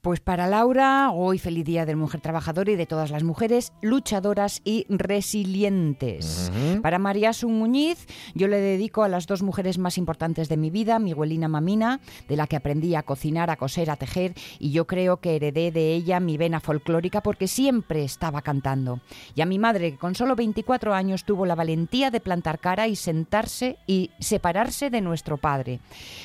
[0.01, 4.61] Pues para Laura, hoy feliz día del mujer trabajadora y de todas las mujeres luchadoras
[4.63, 6.49] y resilientes.
[6.81, 10.69] Para María Sun Muñiz, yo le dedico a las dos mujeres más importantes de mi
[10.69, 14.71] vida, mi abuelina Mamina, de la que aprendí a cocinar, a coser, a tejer, y
[14.71, 19.01] yo creo que heredé de ella mi vena folclórica porque siempre estaba cantando.
[19.35, 22.87] Y a mi madre, que con solo 24 años tuvo la valentía de plantar cara
[22.87, 25.81] y sentarse y separarse de nuestro padre.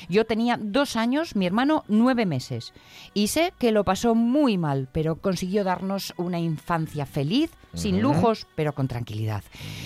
[0.09, 2.73] Yo tenía dos años, mi hermano nueve meses,
[3.15, 8.47] y sé que lo pasó muy mal, pero consiguió darnos una infancia feliz, sin lujos,
[8.55, 9.43] pero con tranquilidad.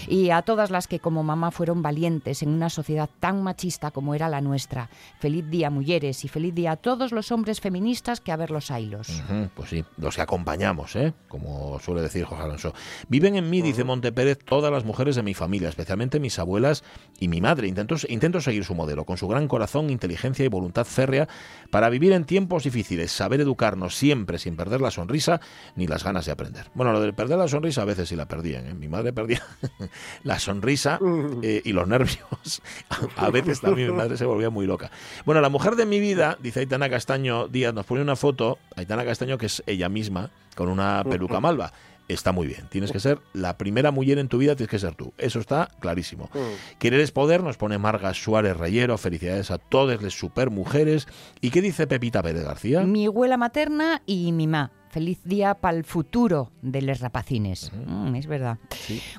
[0.08, 4.14] Y a todas las que como mamá fueron valientes en una sociedad tan machista como
[4.14, 4.90] era la nuestra.
[5.20, 8.70] Feliz día, mujeres, y feliz día a todos los hombres feministas que a ver los
[8.70, 9.08] ailos.
[9.08, 11.14] Ujú, Pues sí, los que acompañamos, ¿eh?
[11.28, 12.74] como suele decir Jorge Alonso.
[13.08, 16.84] Viven en mí, dice Montepérez, todas las mujeres de mi familia, especialmente mis abuelas
[17.18, 17.68] y mi madre.
[17.68, 21.26] Intento, intento seguir su modelo, con su gran corazón, inteligencia y voluntad férrea,
[21.70, 23.40] para vivir en tiempos difíciles, saber
[23.90, 25.40] siempre sin perder la sonrisa
[25.76, 26.66] ni las ganas de aprender.
[26.74, 28.66] Bueno, lo de perder la sonrisa a veces sí la perdían.
[28.66, 28.74] ¿eh?
[28.74, 29.42] Mi madre perdía
[30.24, 30.98] la sonrisa
[31.42, 32.62] eh, y los nervios.
[33.16, 34.90] A veces también mi madre se volvía muy loca.
[35.24, 39.04] Bueno, la mujer de mi vida, dice Aitana Castaño Díaz, nos pone una foto, Aitana
[39.04, 41.72] Castaño, que es ella misma, con una peluca malva.
[42.08, 42.66] Está muy bien.
[42.70, 45.12] Tienes que ser la primera mujer en tu vida, tienes que ser tú.
[45.18, 46.30] Eso está clarísimo.
[46.78, 48.96] Querer es poder, nos pone Marga Suárez Reyero.
[48.96, 51.06] Felicidades a todas las supermujeres.
[51.40, 52.82] ¿Y qué dice Pepita Pérez García?
[52.82, 54.72] Mi abuela materna y mi ma.
[54.90, 57.70] Feliz día para el futuro de les rapacines.
[57.86, 58.58] Mm, es verdad.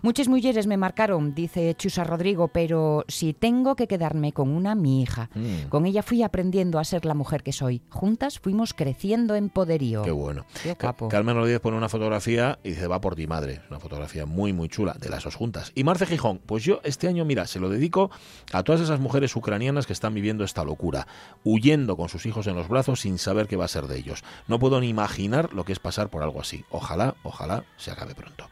[0.02, 5.02] Muchas mujeres me marcaron, dice Chusa Rodrigo, pero si tengo que quedarme con una, mi
[5.02, 5.30] hija.
[5.36, 5.70] Mm.
[5.70, 7.82] Con ella fui aprendiendo a ser la mujer que soy.
[7.90, 10.04] Juntas fuimos creciendo en poderío.
[10.04, 10.46] Qué bueno.
[10.64, 11.08] Qué guapo.
[11.10, 13.62] Carmen Rodríguez pone una fotografía y dice, va por ti madre.
[13.70, 15.72] Una fotografía muy, muy chula de las dos juntas.
[15.76, 18.10] Y Marce Gijón, pues yo este año, mira, se lo dedico
[18.52, 21.08] a todas esas mujeres ucranianas que están viviendo esta locura,
[21.44, 24.24] huyendo con sus hijos en los brazos sin saber qué va a ser de ellos.
[24.48, 26.64] No puedo ni imaginar lo que es pasar por algo así.
[26.70, 28.48] Ojalá, ojalá se acabe pronto.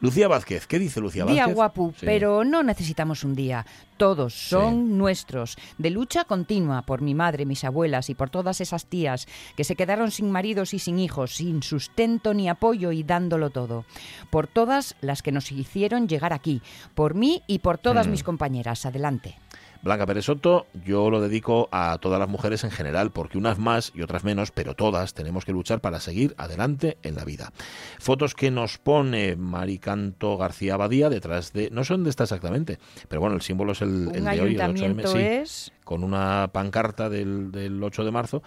[0.00, 1.54] Lucía Vázquez, ¿qué dice Lucía Día Vázquez?
[1.54, 2.04] guapu, Sí.
[2.04, 3.64] pero no necesitamos un día.
[3.96, 5.56] Todos son nuestros.
[5.78, 9.76] De lucha continua por mi madre, mis abuelas y por todas esas tías que se
[9.76, 13.86] quedaron sin maridos y sin hijos, sin sustento ni apoyo y dándolo todo.
[14.28, 16.60] Por todas las que nos hicieron llegar aquí.
[16.94, 18.10] Por mí y por todas Mm.
[18.10, 18.84] mis compañeras.
[18.84, 19.38] Adelante.
[19.82, 23.92] Blanca Pérez Soto, yo lo dedico a todas las mujeres en general, porque unas más
[23.94, 27.52] y otras menos, pero todas tenemos que luchar para seguir adelante en la vida.
[27.98, 31.70] Fotos que nos pone Maricanto García Abadía detrás de...
[31.70, 34.60] No son de esta exactamente, pero bueno, el símbolo es el, el de hoy, el
[34.60, 34.62] 8M.
[34.62, 35.72] ayuntamiento sí, es...
[35.84, 38.42] con una pancarta del, del 8 de marzo.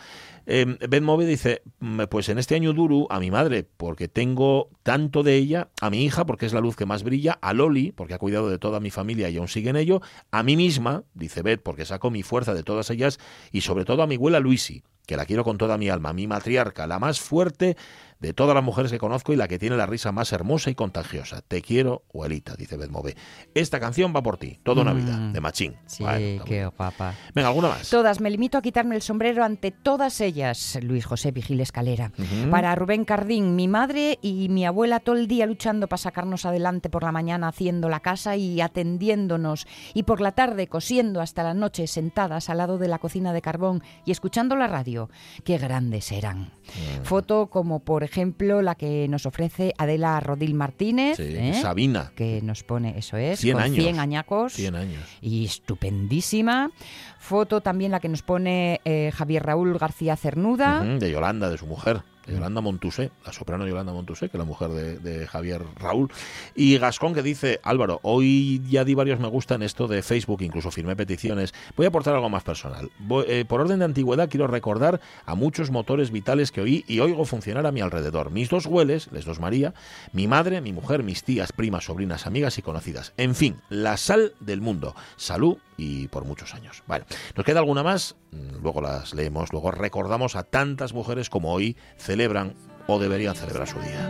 [0.45, 4.69] Eh, ben Move dice, "Mm, pues en este año duro a mi madre, porque tengo
[4.83, 7.91] tanto de ella, a mi hija, porque es la luz que más brilla, a Loli,
[7.91, 11.03] porque ha cuidado de toda mi familia y aún sigue en ello, a mí misma,
[11.13, 13.19] dice Beth, porque saco mi fuerza de todas ellas,
[13.51, 16.27] y sobre todo a mi abuela Luisi, que la quiero con toda mi alma, mi
[16.27, 17.77] matriarca, la más fuerte
[18.19, 20.75] de todas las mujeres que conozco y la que tiene la risa más hermosa y
[20.75, 21.41] contagiosa.
[21.41, 23.15] Te quiero, abuelita, dice Beth Move.
[23.53, 25.33] Esta canción va por ti, toda una vida, Mm.
[25.33, 25.75] de Machín.
[25.85, 26.03] Sí,
[26.45, 27.13] qué guapa.
[27.33, 27.89] Venga, ¿alguna más?
[27.89, 30.79] Todas, me limito a quitarme el sombrero ante todas ellas.
[30.81, 32.11] Luis José Vigil Escalera.
[32.49, 36.89] Para Rubén Cardín, mi madre y mi abuela todo el día luchando para sacarnos adelante
[36.89, 41.53] por la mañana haciendo la casa y atendiéndonos y por la tarde cosiendo hasta la
[41.53, 45.09] noche sentadas al lado de la cocina de carbón y escuchando la radio.
[45.43, 46.39] Qué grandes eran.
[46.41, 47.03] Mm.
[47.03, 48.14] Foto como por ejemplo
[48.61, 51.53] la que nos ofrece Adela Rodil Martínez, Sí, ¿eh?
[51.61, 53.83] Sabina, que nos pone, eso es, 100 con años.
[53.83, 55.03] 100 añacos 100 años.
[55.21, 56.71] y estupendísima.
[57.19, 60.81] Foto también la que nos pone eh, Javier Raúl García Cernuda.
[60.83, 64.69] De Yolanda, de su mujer, Yolanda Montusé, la soprano Yolanda Montusé, que es la mujer
[64.69, 66.11] de, Javier Raúl.
[66.55, 70.41] Y Gascón que dice, Álvaro, hoy ya di varios me gusta en esto de Facebook,
[70.41, 71.53] incluso firmé peticiones.
[71.75, 72.89] Voy a aportar algo más personal.
[73.27, 77.25] Eh, por orden de antigüedad quiero recordar a muchos motores vitales que oí y oigo
[77.25, 78.31] funcionar a mi alrededor.
[78.31, 79.73] Mis dos hueles, les dos María,
[80.11, 83.13] mi madre, mi mujer, mis tías, primas, sobrinas, amigas y conocidas.
[83.17, 84.95] En fin, la sal del mundo.
[85.17, 86.83] Salud y por muchos años.
[86.87, 88.15] Bueno, ¿nos queda alguna más?
[88.31, 91.77] Mm, Luego las leemos, luego recordamos a tantas mujeres como hoy
[92.15, 92.53] celebran
[92.87, 94.09] o deberían celebrar su día.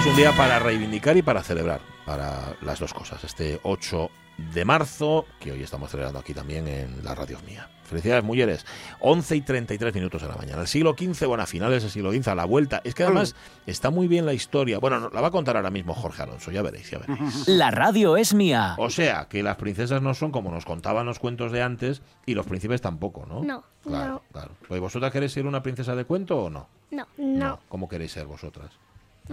[0.00, 3.22] Es un día para reivindicar y para celebrar, para las dos cosas.
[3.22, 4.10] Este 8
[4.54, 7.68] de marzo, que hoy estamos celebrando aquí también en la radio mía.
[7.84, 8.64] Felicidades, mujeres.
[9.00, 10.62] 11 y 33 minutos de la mañana.
[10.62, 12.80] El siglo XV, bueno, a finales del siglo XV, a la vuelta.
[12.82, 13.36] Es que además
[13.66, 14.78] está muy bien la historia.
[14.78, 17.46] Bueno, no, la va a contar ahora mismo Jorge Alonso, ya veréis, ya veréis.
[17.48, 18.76] La radio es mía.
[18.78, 22.32] O sea, que las princesas no son como nos contaban los cuentos de antes y
[22.32, 23.44] los príncipes tampoco, ¿no?
[23.44, 24.22] No, Claro, no.
[24.32, 24.52] claro.
[24.66, 26.68] Pues, ¿Vosotras queréis ser una princesa de cuento o no?
[26.90, 28.70] No, no, ¿Cómo queréis ser vosotras?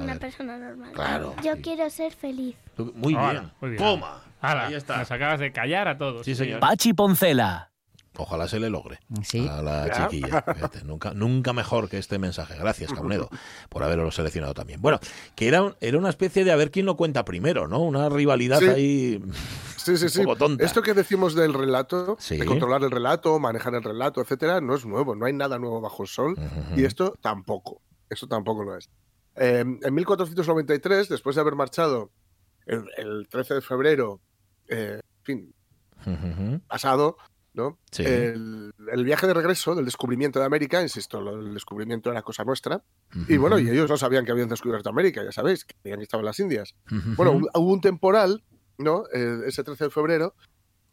[0.03, 0.91] Una persona normal.
[0.93, 1.36] Claro.
[1.43, 1.62] Yo sí.
[1.62, 2.55] quiero ser feliz.
[2.95, 3.51] Muy Hola, bien.
[3.62, 3.81] muy bien.
[3.83, 4.23] Toma.
[4.39, 4.97] Hala, Ahí está.
[4.97, 6.25] Nos acabas de callar a todos.
[6.25, 6.60] Sí, señor.
[6.60, 7.71] Pachi Poncela.
[8.19, 9.47] Ojalá se le logre Sí.
[9.47, 10.41] a la chiquilla.
[10.41, 12.55] Fíjate, nunca, nunca mejor que este mensaje.
[12.57, 13.29] Gracias, Camunedo,
[13.69, 14.81] por haberlo seleccionado también.
[14.81, 14.99] Bueno,
[15.36, 17.79] que era, un- era una especie de a ver quién lo cuenta primero, ¿no?
[17.79, 18.65] Una rivalidad Sí.
[18.69, 19.21] ahí
[19.75, 20.19] Sí, sí, sí.
[20.21, 20.65] un poco tonta.
[20.65, 22.38] Esto que decimos del relato, Sí.
[22.38, 25.15] de controlar el relato, manejar el relato, etcétera, no es nuevo.
[25.15, 26.36] No hay nada nuevo bajo el sol.
[26.75, 27.81] Y esto tampoco.
[28.10, 28.89] Esto tampoco lo es.
[29.38, 32.12] Eh, en 1493, después de haber marchado
[32.65, 34.19] el, el 13 de febrero,
[34.67, 35.54] eh, en fin,
[36.67, 37.17] pasado,
[37.54, 37.80] ¿no?
[37.91, 38.04] Sí.
[38.04, 42.43] El, el viaje de regreso del descubrimiento de América, insisto, lo del descubrimiento era cosa
[42.43, 42.84] nuestra.
[43.28, 46.21] Y bueno, y ellos no sabían que habían descubierto América, ya sabéis, que habían estado
[46.21, 46.76] en las Indias.
[47.15, 48.43] Bueno, hu- hubo un temporal,
[48.78, 49.04] ¿no?
[49.13, 50.36] Eh, ese 13 de febrero,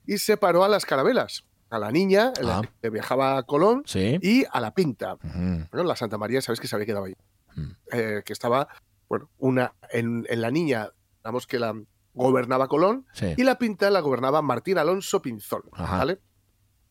[0.07, 2.63] y separó a las carabelas, a la niña, la Ah.
[2.83, 4.19] que viajaba a Colón, Sí.
[4.23, 5.17] y a la Pinta.
[5.23, 7.15] Bueno, la Santa María, sabéis que se había quedado ahí.
[7.57, 7.71] Mm.
[7.93, 8.69] Eh, que estaba,
[9.09, 10.90] bueno, una en, en la niña,
[11.23, 11.75] digamos que la
[12.14, 13.35] gobernaba Colón, Sí.
[13.37, 15.99] y la Pinta la gobernaba Martín Alonso Pinzón, Ajá.
[15.99, 16.21] ¿vale?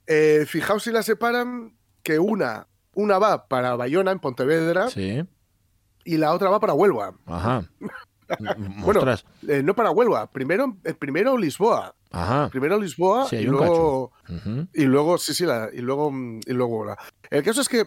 [0.08, 5.24] Eh, fijaos si la separan, que una, una va para Bayona, en Pontevedra, Sí.
[6.04, 7.16] y la otra va para Huelva.
[7.26, 7.70] Ajá.
[8.80, 9.04] Bueno.
[9.48, 11.94] Eh, no para Huelva, primero, primero Lisboa.
[12.12, 12.50] Ajá.
[12.50, 14.12] Primero Lisboa Sí, y luego,
[14.74, 16.98] y luego, sí, sí, la- y luego, mm, y luego Huelva.
[17.30, 17.86] El caso es que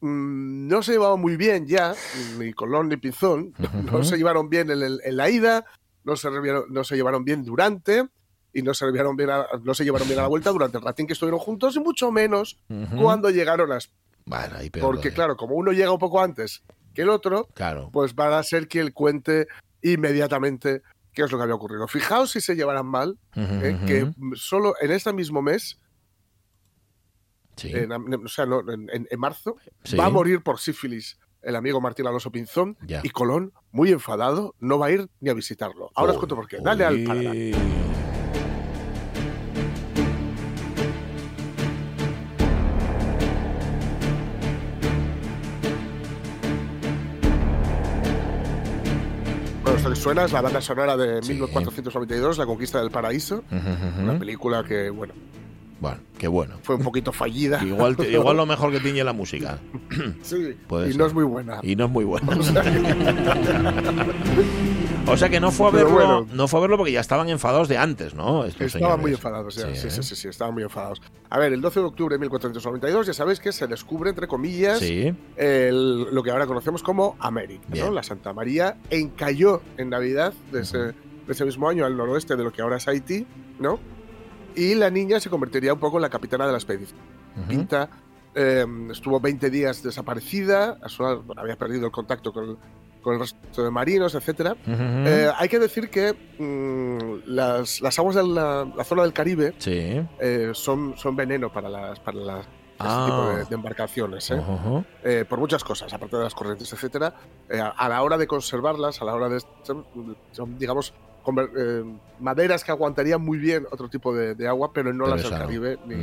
[0.00, 1.94] mm, no se llevaban muy bien ya,
[2.38, 3.54] ni Colón ni Pinzón,
[3.90, 5.64] no se llevaron bien en, el- en la ida,
[6.04, 6.28] no se,
[6.70, 8.06] no se llevaron bien durante,
[8.52, 10.84] y no se, llevaron bien a, no se llevaron bien a la vuelta durante el
[10.84, 12.58] ratín que estuvieron juntos, y mucho menos
[12.96, 13.78] cuando llegaron a...
[14.24, 16.62] Bueno, ahí Porque claro, como uno llega un poco antes
[16.94, 17.90] que el otro, Claro.
[17.92, 19.46] pues van a ser quien cuente
[19.82, 20.82] inmediatamente
[21.12, 21.86] qué es lo que había ocurrido.
[21.88, 25.78] Fijaos si se llevarán mal, eh, que solo en este mismo mes,
[27.64, 29.56] en, marzo,
[29.98, 34.78] va a morir por sífilis el amigo Martín Alonso Pinzón y Colón, muy enfadado, no
[34.78, 35.90] va a ir ni a visitarlo.
[35.94, 36.58] Ahora os cuento por qué.
[36.60, 37.00] Dale oy.
[37.00, 37.32] al Paraná.
[37.32, 37.78] que
[49.96, 51.32] suena es la banda sonora de sí.
[51.32, 55.14] 1492, La Conquista del Paraíso, una película que, bueno,
[55.80, 56.56] bueno, qué bueno.
[56.62, 57.62] fue un poquito fallida.
[57.64, 57.96] Igual,
[58.36, 59.58] lo mejor que tiñe la música.
[60.22, 60.98] Sí, Puede y ser.
[61.00, 61.60] no es muy buena.
[61.62, 62.32] Y no es muy bueno.
[62.38, 62.82] O sea que-
[65.06, 66.26] O sea que no fue a verlo, bueno.
[66.34, 68.44] no fue a verlo porque ya estaban enfadados de antes, ¿no?
[68.44, 69.74] Estos Estaban muy enfadados, ya.
[69.74, 69.90] Sí, ¿eh?
[69.90, 71.00] sí, sí, sí, estaban muy enfadados.
[71.30, 74.80] A ver, el 12 de octubre de 1492, ya sabéis que se descubre, entre comillas,
[74.80, 75.14] Sí.
[75.36, 77.90] el- lo que ahora conocemos como América, ¿no?
[77.90, 80.92] La Santa María encalló en Navidad de ese, de
[81.28, 83.26] ese mismo año al noroeste de lo que ahora es Haití,
[83.58, 83.78] ¿no?
[84.58, 86.98] Y la niña se convertiría un poco en la capitana de la expedición.
[87.36, 87.48] Ujú.
[87.48, 87.88] Pinta
[88.34, 90.78] eh, estuvo 20 días desaparecida,
[91.36, 92.58] había perdido el contacto con,
[93.02, 94.52] con el resto de marinos, etcétera.
[94.52, 94.74] Ujú.
[95.06, 99.54] Eh, hay que decir que mm, las, las aguas de la, la zona del Caribe
[99.58, 100.00] sí.
[100.18, 103.06] eh, son, son veneno para las para las este Ah.
[103.08, 104.36] tipo de, de embarcaciones, ¿eh?
[104.36, 104.84] Ujú.
[105.02, 107.12] Eh, por muchas cosas, aparte de las corrientes, etcétera.
[107.48, 109.40] Eh, a, a la hora de conservarlas, a la hora de
[110.58, 110.94] digamos
[111.56, 111.84] eh,
[112.20, 115.38] maderas que aguantarían muy bien otro tipo de, de agua, pero no las del.
[115.46, 115.96] Caribe ni,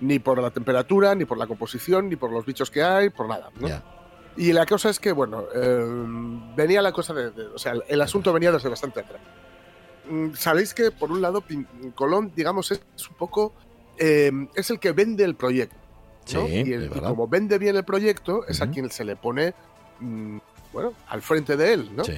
[0.00, 3.28] ni por la temperatura, ni por la composición, ni por los bichos que hay, por
[3.28, 3.50] nada.
[4.36, 5.84] Y la cosa es que, bueno, eh,
[6.56, 9.20] venía la cosa de, de- O sea, el asunto venía desde bastante atrás.
[10.10, 13.52] Mm, Sabéis que, por un lado, Pin- Colón, digamos, es un poco.
[13.96, 15.76] eh, es el que vende el proyecto.
[16.34, 16.46] ¿no?
[16.48, 19.54] Sí, y, el- como vende bien el proyecto, es a quien se le pone.
[20.00, 20.38] mm,
[20.72, 22.02] bueno, al frente de él, ¿no?
[22.02, 22.14] Sí.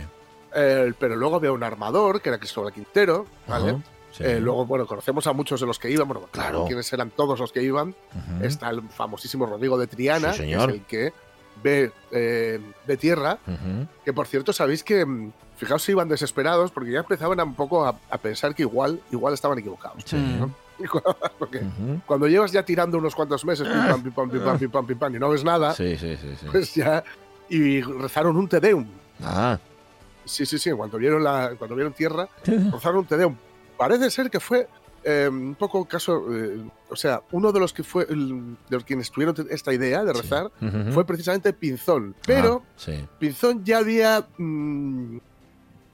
[0.54, 3.70] Eh, pero luego veo un armador, que era Cristóbal Quintero, ¿vale?
[3.72, 3.80] Ajá.
[4.12, 4.24] Sí.
[4.24, 6.50] Eh, luego, bueno, conocemos a muchos de los que iban, bueno, Claro.
[6.50, 7.94] claro, quiénes eran todos los que iban.
[8.40, 10.70] Está el famosísimo Rodrigo de Triana, Sí, que es señor.
[10.70, 11.12] el que
[11.62, 12.60] ve eh,
[12.98, 13.38] tierra,
[14.04, 17.54] que por cierto sabéis que, mm, fijaos si iban desesperados, porque ya empezaban a un
[17.54, 20.02] poco a, a pensar que igual, igual estaban equivocados.
[20.06, 20.16] Sí.
[20.40, 20.50] ¿no?
[21.38, 21.62] Porque
[22.06, 24.86] cuando llevas ya tirando unos cuantos meses, pim, pam, pim, pam, pim, pam, pim, pam,
[24.86, 26.46] pim, pam, y no ves nada, Sí, sí, sí, sí.
[26.50, 27.02] pues ya...
[27.48, 28.86] Y rezaron un Te Deum.
[29.22, 29.58] Ah,
[30.26, 33.34] Sí, sí, sí, cuando vieron, la, cuando vieron tierra, rezaron un Te Deum.
[33.78, 34.68] Parece ser que fue
[35.04, 36.24] eh, un poco caso...
[36.34, 38.04] eh, o sea, uno de los que fue...
[38.10, 40.50] el- de los quienes tuvieron esta idea de rezar
[40.92, 42.14] fue precisamente Pinzón.
[42.26, 42.62] Pero...
[42.66, 43.06] Ah, sí.
[43.18, 44.26] Pinzón ya había.
[44.36, 45.16] mm,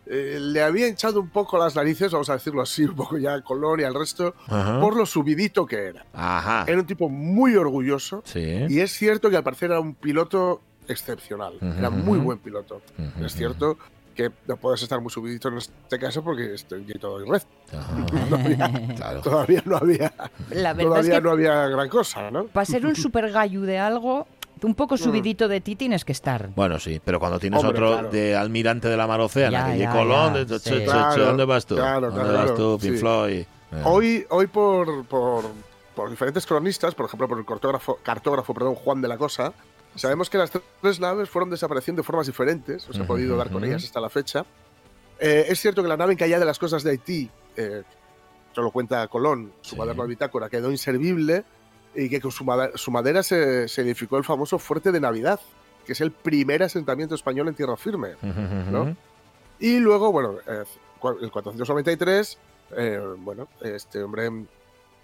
[0.06, 3.34] eh, le había hinchado un poco las narices, vamos a decirlo así, un poco ya
[3.34, 4.80] a Colón y al resto, Ajá.
[4.80, 6.04] por lo subidito que era.
[6.12, 6.64] Ajá.
[6.66, 8.64] Era un tipo muy orgulloso Sí.
[8.68, 11.54] y es cierto que al parecer era un piloto excepcional.
[11.60, 12.82] Era muy buen piloto.
[13.24, 13.78] Es cierto
[14.12, 17.42] que no puedes estar muy subidito en este caso porque estoy todo y red.
[17.76, 18.68] Ajá.
[18.96, 19.20] Claro.
[19.22, 20.12] Todavía no había,
[20.50, 22.44] La verdad es todavía que no había gran cosa, ¿no?
[22.46, 24.26] para ser un super gallo de algo,
[24.62, 26.48] un poco subidito de ti tienes que estar.
[26.54, 28.10] Bueno, sí, pero cuando tienes Hombre, otro claro.
[28.10, 30.70] de almirante de la mar Océana, Ya, que ya, llega Colón, ya, de- de- sí.
[30.70, 31.74] che, Claro, che, ¿dónde vas tú?
[31.76, 32.98] claro, ¿Dónde claro, vas tú, Pink sí.
[33.00, 33.32] Floyd?
[33.40, 33.46] Eh.
[33.84, 35.44] Hoy, hoy por, por,
[35.96, 39.52] por diferentes cronistas, por ejemplo, por el cartógrafo, cartógrafo perdón, Juan de la Cosa,
[39.96, 40.50] sabemos que las
[40.80, 44.00] tres naves fueron desapareciendo de formas diferentes, no se ha podido dar con ellas hasta
[44.00, 44.44] la fecha.
[45.18, 47.82] Eh, es cierto que la nave encallada de las cosas de Haití, eh,
[48.54, 49.76] solo cuenta Colón, su Sí.
[49.76, 51.44] cuaderno de bitácora, quedó inservible
[51.94, 55.38] y que con su, made- su madera se, se edificó el famoso Fuerte de Navidad,
[55.86, 58.10] que es el primer asentamiento español en tierra firme.
[58.70, 58.96] ¿no?
[59.60, 60.64] Y luego, bueno, eh,
[61.20, 62.38] el 493,
[62.76, 64.28] eh, bueno, este hombre,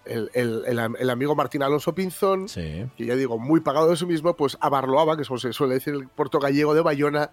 [0.04, 2.86] el, el- el am- el amigo Martín Alonso Pinzón, Sí.
[2.96, 5.52] que ya digo, muy pagado de sí mismo, pues a Barloaba, que es como se
[5.52, 7.30] suele decir el puerto gallego de Bayona,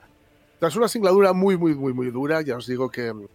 [0.60, 3.26] tras una singladura muy, muy, muy, muy dura, ya os digo que mm,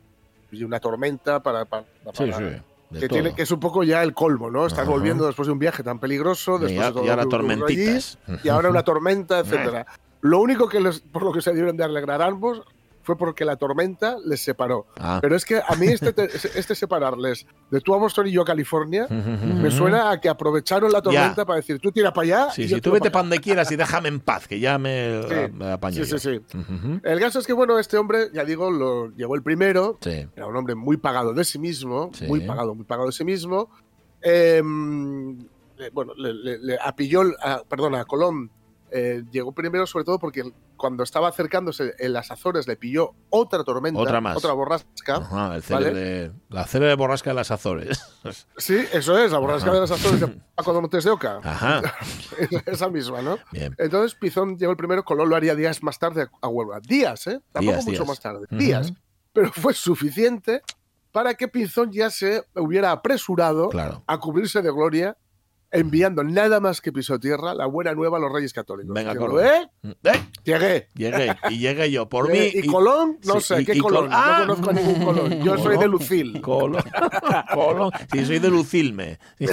[0.53, 1.65] y una tormenta para...
[1.65, 2.63] para- Sí, para- sí.
[2.91, 4.67] de Que, tiene, que es un poco ya el colmo, ¿no?
[4.67, 4.91] Estás Ajá.
[4.91, 7.31] volviendo después de un viaje tan peligroso, Y después ya- de todo y ahora allí,
[7.31, 8.19] tormentitas.
[8.43, 9.39] y ahora una tormenta,
[9.79, 9.87] etcétera.
[10.23, 12.63] Lo único que les, por lo que se dieron de alegrar ambos
[13.11, 14.87] fue porque la tormenta les separó.
[14.99, 15.19] Ah.
[15.21, 16.25] Pero es que a mí este, te-
[16.59, 21.03] este separarles de a Boston y yo a California me suena a que aprovecharon la
[21.03, 22.51] tormenta para decir tú tira para allá.
[22.53, 24.61] Sí, y yo sí, tú vete pa' para donde quieras y déjame en paz, que
[24.61, 26.59] ya me, Sí, me apaño Sí, sí, sí.
[27.03, 29.99] El caso es que, bueno, este hombre, ya digo, lo llevó el primero.
[30.01, 30.29] Sí.
[30.37, 33.71] Era un hombre muy pagado de sí mismo, muy pagado, muy pagado de sí mismo.
[34.23, 34.63] Eh,
[35.79, 38.51] le- bueno, le, le- le apilló, el- a, perdón, a Colón
[38.93, 40.43] eh, llegó primero sobre todo porque
[40.77, 44.37] cuando estaba acercándose en las Azores le pilló otra tormenta, Otra más.
[44.37, 45.17] otra borrasca.
[45.17, 48.01] Ajá, el la célebre borrasca de las Azores.
[48.59, 49.75] Sí, eso es, la borrasca Ajá.
[49.75, 51.41] de las Azores de Paco de Montes de Oca.
[51.43, 51.81] Ajá.
[52.67, 53.39] Esa misma, ¿no?
[53.53, 53.75] Bien.
[53.79, 56.81] Entonces Pizón llegó el primero, Colón lo haría días más tarde a Huelva.
[56.81, 57.41] Días, ¿eh?
[57.53, 58.09] Tampoco Días, mucho días.
[58.09, 58.47] más tarde.
[58.51, 58.93] Días.
[59.33, 60.61] Pero fue suficiente
[61.13, 64.05] para que Pinzón ya se hubiera apresurado Claro.
[64.07, 65.17] a cubrirse de gloria,
[65.73, 68.93] enviando nada más que piso tierra la buena nueva a los Reyes Católicos.
[68.95, 69.47] Venga, Diciendo, Colón.
[69.47, 69.71] ¿eh?
[70.05, 70.21] ¡Eh!
[70.45, 70.89] Llegué.
[70.95, 72.61] Llegué, y llegué yo por Eh, mí.
[72.63, 74.11] y Colón, no sí, sé, y- ¿qué y Col- Colón?
[74.13, 74.45] ¡Ah!
[74.47, 75.43] No conozco a ningún Colón.
[75.43, 75.87] Yo soy de.
[75.89, 76.41] Lucil.
[76.41, 76.83] Colón.
[77.55, 77.91] Colón.
[78.13, 79.19] Sí, soy de Lucilme.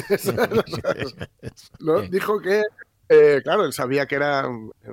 [1.80, 2.02] ¿no?
[2.02, 2.64] Dijo que,
[3.10, 4.90] eh, claro, él sabía que era eh,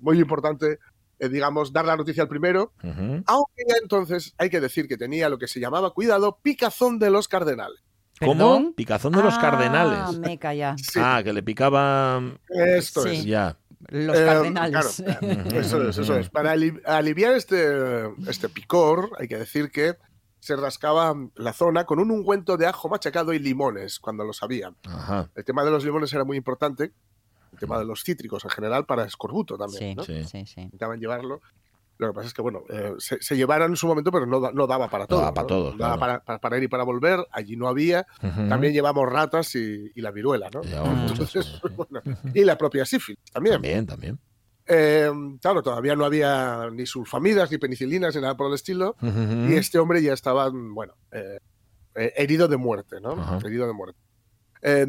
[0.00, 0.78] muy importante
[1.18, 5.30] eh, digamos, dar la noticia al primero, aunque ya entonces hay que decir que tenía
[5.30, 7.80] lo que se llamaba, cuidado, picazón de los cardenales.
[8.20, 8.32] ¿Cómo?
[8.32, 8.72] ¿Perdón?
[8.74, 10.18] Picazón de los Ah, cardenales.
[10.18, 10.74] me calla.
[10.78, 12.38] Sí, Ah, que le picaban.
[12.48, 13.08] esto sí.
[13.16, 13.24] es.
[13.24, 13.56] Ya.
[13.88, 15.02] Los Eh, cardenales.
[15.04, 15.20] claro,
[15.60, 16.28] eso es, eso es.
[16.30, 19.96] Para ali- aliviar este, este picor, hay que decir que
[20.40, 24.76] se rascaba la zona con un ungüento de ajo machacado y limones, cuando lo sabían.
[24.88, 25.28] Ajá.
[25.34, 26.92] El tema de los limones era muy importante,
[27.52, 29.80] el tema de los cítricos en general, para escorbuto también.
[29.90, 30.04] Sí, ¿no?
[30.04, 30.24] Sí.
[30.24, 30.60] sí, sí.
[30.62, 31.40] Intentaban llevarlo.
[31.98, 34.50] Lo que pasa es que, bueno, eh, se, se llevaron en su momento, pero no,
[34.52, 35.20] no daba para todo.
[35.20, 35.48] daba para ¿no?
[35.48, 36.22] todos, Daba claro.
[36.24, 38.06] para, para- ir y para volver, allí no había.
[38.20, 40.60] También llevamos ratas y, y la viruela, ¿no?
[41.08, 42.02] Entonces, bueno,
[42.34, 43.54] y la propia sífilis también.
[43.54, 44.18] También, también.
[44.68, 48.96] Eh, claro, todavía no había ni sulfamidas, ni penicilinas, ni nada por el estilo.
[49.00, 51.38] Y este hombre ya estaba, bueno, eh,
[51.94, 53.38] eh, herido de muerte, ¿no?
[53.44, 53.98] Herido de muerte.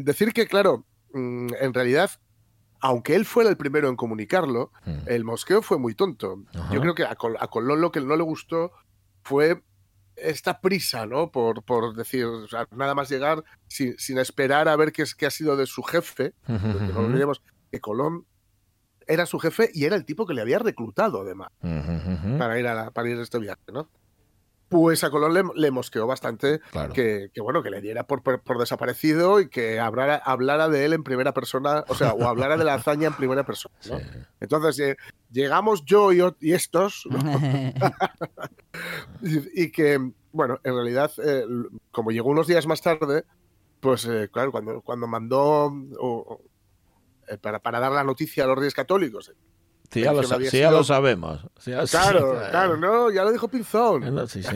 [0.00, 0.84] Decir que, claro,
[1.14, 2.10] mm, en realidad,
[2.80, 5.00] aunque él fuera el primero en comunicarlo, Ujú.
[5.06, 6.42] el mosqueo fue muy tonto.
[6.54, 6.72] Ajá.
[6.74, 8.72] Yo creo que a, Col- a Colón lo que no le gustó
[9.22, 9.62] fue
[10.16, 11.30] esta prisa, ¿no?
[11.30, 15.14] Por, por decir, o sea, nada más llegar sin, sin esperar a ver qué, es,
[15.14, 16.34] qué ha sido de su jefe.
[16.48, 17.08] Ujú, Porque no ujú.
[17.08, 18.26] olvidemos que Colón
[19.06, 21.48] era su jefe y era el tipo que le había reclutado, además
[22.38, 23.88] para ir a, la- para ir a este viaje, ¿no?
[24.68, 26.92] Pues a Colón le, le mosqueó bastante Claro.
[26.92, 30.84] que, que, bueno, que le diera por, por- por desaparecido y que hablara, hablara de
[30.84, 33.98] él en primera persona, o sea, o hablara de la hazaña en primera persona, ¿no?
[33.98, 34.04] Sí.
[34.40, 34.96] Entonces, eh,
[35.30, 37.18] llegamos yo y, y estos, ¿no?
[39.22, 39.98] y, y que,
[40.32, 41.44] bueno, en realidad, eh,
[41.90, 43.24] como llegó unos días más tarde,
[43.80, 46.40] pues eh, claro, cuando, cuando mandó o-
[47.40, 49.32] para, para dar la noticia a los reyes católicos,
[49.90, 51.40] Sí, ya, lo, sí, ya sabemos.
[51.58, 52.76] Sí, ya- sí, Claro, claro.
[52.76, 54.14] no, ya lo dijo Pinzón.
[54.14, 54.48] No, Sí, sí.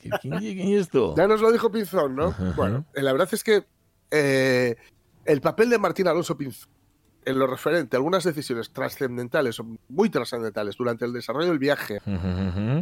[0.00, 1.14] ¿Quién, quién- es tú?
[1.16, 2.26] Ya nos lo dijo Pinzón, ¿no?
[2.28, 2.52] Ajá.
[2.56, 3.64] Bueno, eh, la verdad es que
[4.10, 4.76] eh,
[5.24, 6.68] el papel de Martín Alonso Pinzón
[7.24, 11.98] en lo referente a algunas decisiones trascendentales, muy trascendentales durante el desarrollo del viaje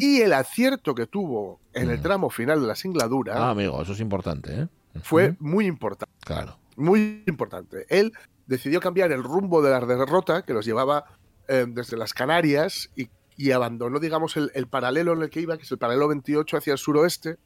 [0.01, 3.93] y el acierto que tuvo en el tramo final de la singladura Ah, amigo, eso
[3.95, 4.69] es importante, ¿eh?
[5.03, 6.59] Fue muy importante, Claro.
[6.77, 7.87] muy importante.
[7.89, 8.13] Él
[8.47, 11.07] decidió cambiar el rumbo de la derrota que los llevaba
[11.49, 15.57] eh, desde las Canarias y, y abandonó, digamos, el, el paralelo en el que iba,
[15.57, 17.37] que es el paralelo 28 hacia el suroeste.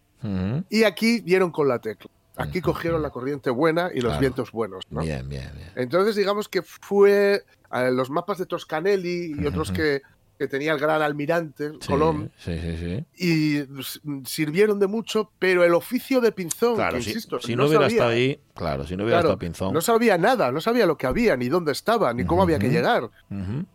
[0.68, 2.10] Y aquí dieron con la tecla.
[2.36, 4.20] Aquí cogieron la corriente buena y los Claro.
[4.20, 4.84] vientos buenos.
[4.90, 5.00] ¿no?
[5.00, 5.72] Bien, bien, bien.
[5.76, 10.02] Entonces, digamos que fue eh, los mapas de Toscanelli y otros que,
[10.38, 13.04] que tenía el gran almirante, Sí, Colón, sí, sí, sí.
[13.26, 17.64] y sirvieron de mucho, pero el oficio de Pinzón, Claro, que si, insisto, si no,
[17.66, 19.74] hubiera sabía, estado ahí, claro, si no hubiera Claro, estado Pinzón.
[19.74, 22.68] no sabía nada, no sabía lo que había, ni dónde estaba, ni cómo había que
[22.68, 23.10] llegar.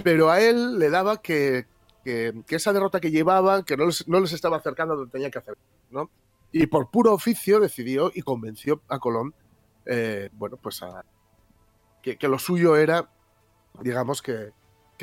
[0.03, 1.65] Pero a él le daba que,
[2.05, 5.11] que, que esa derrota que llevaban, que no les, no les estaba acercando a donde
[5.11, 5.57] tenía que hacer,
[5.91, 6.09] ¿no?
[6.53, 9.33] Y por puro oficio decidió y convenció a Colón,
[9.85, 11.03] eh, bueno, pues a
[12.01, 13.09] que, que lo suyo era,
[13.81, 14.51] digamos que,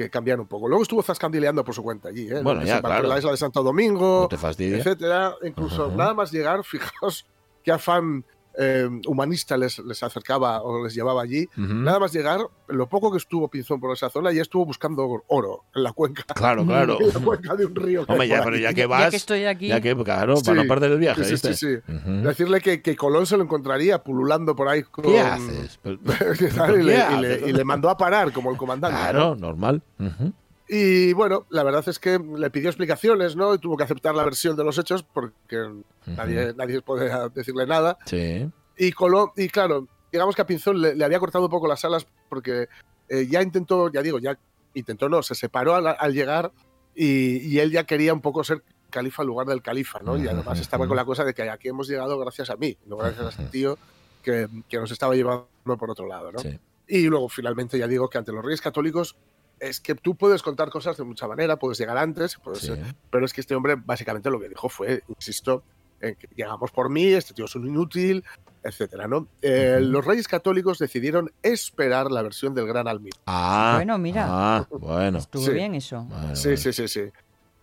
[0.04, 0.68] que cambiar un poco.
[0.68, 2.40] Luego estuvo zascandileando por su cuenta allí, ¿eh?
[2.42, 3.08] Bueno, ya, claro.
[3.08, 5.34] la isla de Santo Domingo, No etcétera.
[5.42, 7.26] Incluso nada más llegar, fijaos
[7.62, 8.24] qué afán
[8.62, 11.48] eh, humanista les, les acercaba o les llevaba allí.
[11.56, 11.72] Ujú.
[11.74, 15.64] Nada más llegar, lo poco que estuvo Pinzón por esa zona, ya estuvo buscando oro
[15.74, 16.98] en la cuenca, Claro, claro.
[17.00, 18.04] en la cuenca de un río.
[18.04, 19.68] que Hombre, ya, pero ya que Ya vas, que estoy aquí.
[19.68, 21.54] ya que, claro, Sí, para no perder el viaje, sí, sí, ¿viste?
[21.54, 21.92] sí, sí.
[21.92, 22.10] Ujú.
[22.28, 25.04] Decirle que, que Colón se lo encontraría pululando por ahí con...
[25.04, 25.78] ¿Qué haces?
[25.82, 28.96] Pero- y, le, ¿Qué y le- y le mandó a parar como el comandante.
[28.96, 29.02] ¿no?
[29.10, 29.82] Claro, normal.
[29.98, 30.32] Ujú.
[30.72, 33.52] Y bueno, la verdad es que le pidió explicaciones, ¿no?
[33.54, 35.68] Y tuvo que aceptar la versión de los hechos porque
[36.06, 37.98] nadie, nadie podía decirle nada.
[38.06, 38.48] Sí.
[38.78, 41.84] Y Colón, y claro, digamos que a Pinzón le, le había cortado un poco las
[41.84, 42.68] alas porque
[43.08, 44.38] eh, ya intentó, ya digo, ya
[44.74, 46.52] intentó, no, se separó al, al llegar
[46.94, 50.16] y, y él ya quería un poco ser califa en lugar del califa, ¿no?
[50.16, 52.96] Y además estaba con la cosa de que aquí hemos llegado gracias a mí, no
[52.96, 53.76] gracias a este tío
[54.22, 56.38] que, que nos estaba llevando por otro lado, ¿no?
[56.38, 56.56] Sí.
[56.86, 59.16] Y luego finalmente ya digo que ante los reyes católicos
[59.60, 62.72] es que tú puedes contar cosas de mucha manera, puedes llegar antes, puedes, sí.
[63.10, 65.62] pero es que este hombre básicamente lo que dijo fue, insisto,
[66.00, 68.24] en que llegamos por mí, este tío es un inútil,
[68.64, 69.26] etcétera, ¿no?
[69.42, 69.78] Eh.
[69.82, 73.20] Los reyes católicos decidieron esperar la versión del gran almirante.
[73.26, 74.26] Ah, Bueno, mira.
[74.28, 75.18] Ah, bueno.
[75.18, 75.52] Estuvo Sí.
[75.52, 76.04] bien eso.
[76.04, 76.56] Bueno, Sí, bueno.
[76.62, 77.02] sí, sí, sí.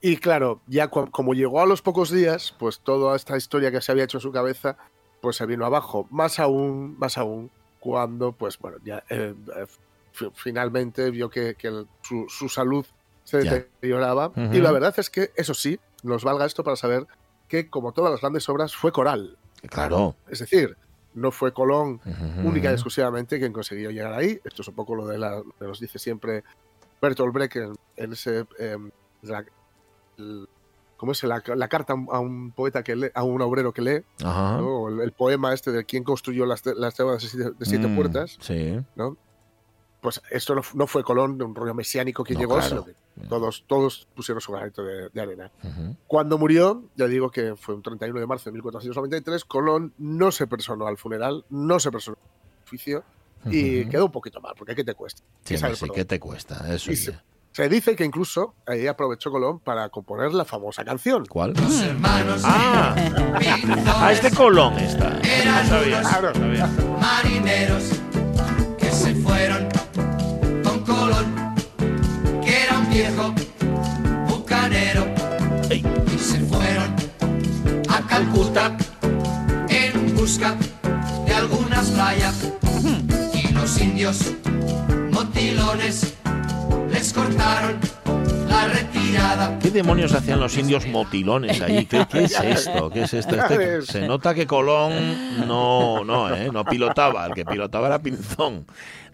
[0.01, 3.81] Y claro, ya cu- como llegó a los pocos días, pues toda esta historia que
[3.81, 4.77] se había hecho en su cabeza,
[5.21, 6.07] pues se vino abajo.
[6.11, 9.65] Más aún, más aún, cuando, pues bueno, ya eh, eh,
[10.35, 12.85] finalmente vio que, que el- su, su salud
[13.23, 14.31] se deterioraba.
[14.53, 17.05] Y la verdad es que, eso sí, nos valga esto para saber
[17.47, 19.37] que, como todas las grandes obras, fue coral.
[19.69, 20.15] Claro.
[20.29, 20.77] Es decir,
[21.13, 21.99] no fue Colón
[22.43, 24.39] única y exclusivamente quien consiguió llegar ahí.
[24.45, 26.43] Esto es un poco lo de la, que nos dice siempre
[27.01, 28.45] Bertolt Brecht en, en ese.
[28.59, 28.91] em,
[29.23, 29.43] la-
[30.17, 30.47] el-
[30.97, 31.23] ¿Cómo es?
[31.23, 35.11] La, la carta a un- poeta que lee, a un obrero que lee, el, el
[35.11, 38.79] poema este de quién construyó las, las de siete, de siete Mm, puertas, Sí.
[38.95, 39.15] ¿no?
[40.01, 42.69] Pues esto no, fu- no fue Colón, un rollo mesiánico que No, llegó, claro.
[42.69, 42.93] sino que
[43.27, 45.51] Todos, todos pusieron su granito de, de arena.
[46.05, 50.45] Cuando murió, ya digo que fue un 31 de marzo de 1493, Colón no se
[50.45, 53.03] personó al funeral, no se personó al juicio
[53.45, 55.21] y quedó un poquito mal, porque ¿qué te cuesta?
[55.43, 56.63] Sí, ¿Qué sabe sí, ¿qué te cuesta?
[56.73, 57.17] Eso se,
[57.53, 61.25] se dice que incluso ahí aprovechó Colón para componer la famosa canción.
[61.25, 61.53] ¿Cuál?
[62.43, 62.95] Ah,
[63.87, 65.09] ah, este Colón está.
[65.09, 66.27] No sabía, Claro.
[66.33, 66.69] no sabía.
[66.99, 67.83] marineros
[68.77, 69.67] que se fueron
[72.97, 73.31] viejo
[74.27, 75.05] bucanero,
[75.69, 76.95] y se fueron
[77.89, 78.75] a Calcuta
[79.69, 80.55] en busca
[81.27, 82.35] de algunas playas.
[83.35, 84.33] Y los indios
[85.11, 86.15] motilones
[86.91, 87.96] les cortaron.
[89.61, 91.85] ¿Qué demonios hacían los indios motilones allí?
[91.85, 92.89] ¿Qué, qué es esto?
[92.89, 93.35] ¿Qué es esto?
[93.35, 96.49] Este- se nota que Colón no, no, ¿eh?
[96.51, 97.25] no pilotaba.
[97.27, 98.65] El que pilotaba era Pinzón,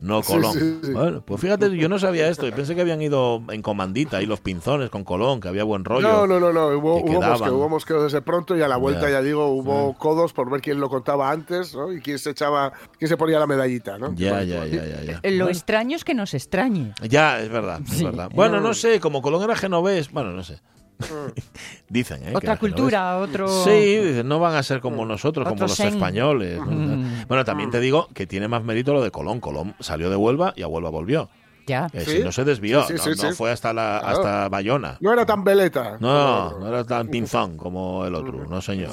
[0.01, 0.53] no Colón.
[0.53, 0.91] sí, sí.
[0.91, 2.47] Bueno, pues fíjate, yo no sabía esto.
[2.47, 5.83] Yo pensé que habían ido en comandita ahí los Pinzones con Colón, que había buen
[5.85, 6.07] rollo.
[6.07, 6.67] No, no, no, no.
[6.77, 9.13] Hubo, que hubo mosqueo, hubo mosqueo desde pronto y a la vuelta, Ya.
[9.13, 11.91] ya, digo, hubo codos por ver quién lo contaba antes ¿no?
[11.91, 13.97] y quién se echaba, quién se ponía la medallita.
[13.97, 14.13] ¿no?
[14.13, 15.13] Ya, Bueno, ya, ya, ya, ya.
[15.23, 15.49] Lo Bueno.
[15.49, 16.93] extraño es que nos extrañe.
[17.09, 18.29] Ya, es verdad, es Sí, verdad.
[18.33, 20.59] Bueno, no- no sé, como Colón era genovés, bueno, no sé.
[21.89, 22.33] Dicen, ¿eh?
[22.35, 23.47] Otra cultura, otro...
[23.63, 25.87] Sí, dicen, no van a ser como nosotros, como los sen.
[25.89, 26.59] españoles.
[26.59, 26.65] ¿no?
[26.67, 27.25] Mm.
[27.27, 29.39] Bueno, también te digo que tiene más mérito lo de Colón.
[29.39, 31.29] Colón salió de Huelva y a Huelva volvió.
[31.65, 31.87] Ya.
[31.93, 32.11] Eh, ¿Sí?
[32.17, 33.35] si no se desvió, Sí, sí, no, sí, no sí.
[33.37, 34.17] fue hasta, la, Claro.
[34.17, 34.97] hasta Bayona.
[34.99, 35.97] No era tan veleta.
[35.99, 38.91] No, no era tan pinzón como el otro, no señor.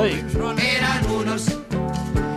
[0.00, 0.24] Ay.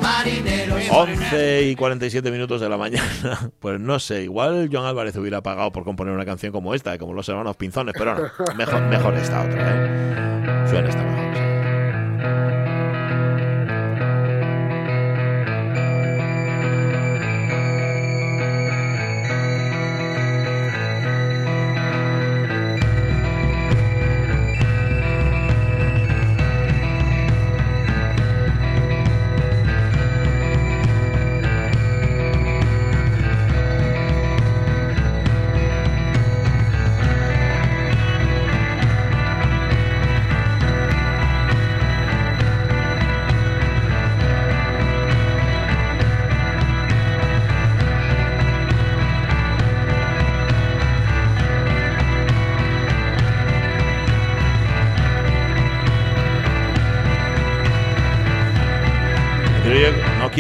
[0.08, 0.90] Eran unos marineros.
[0.90, 3.08] 11 y 47 minutos de la mañana.
[3.60, 7.14] Pues no sé, igual John Álvarez hubiera pagado por componer una canción como esta, como
[7.14, 10.68] los hermanos Pinzones, pero no, mejor, mejor esta otra, ¿eh?
[10.70, 11.28] Suena esta mejor.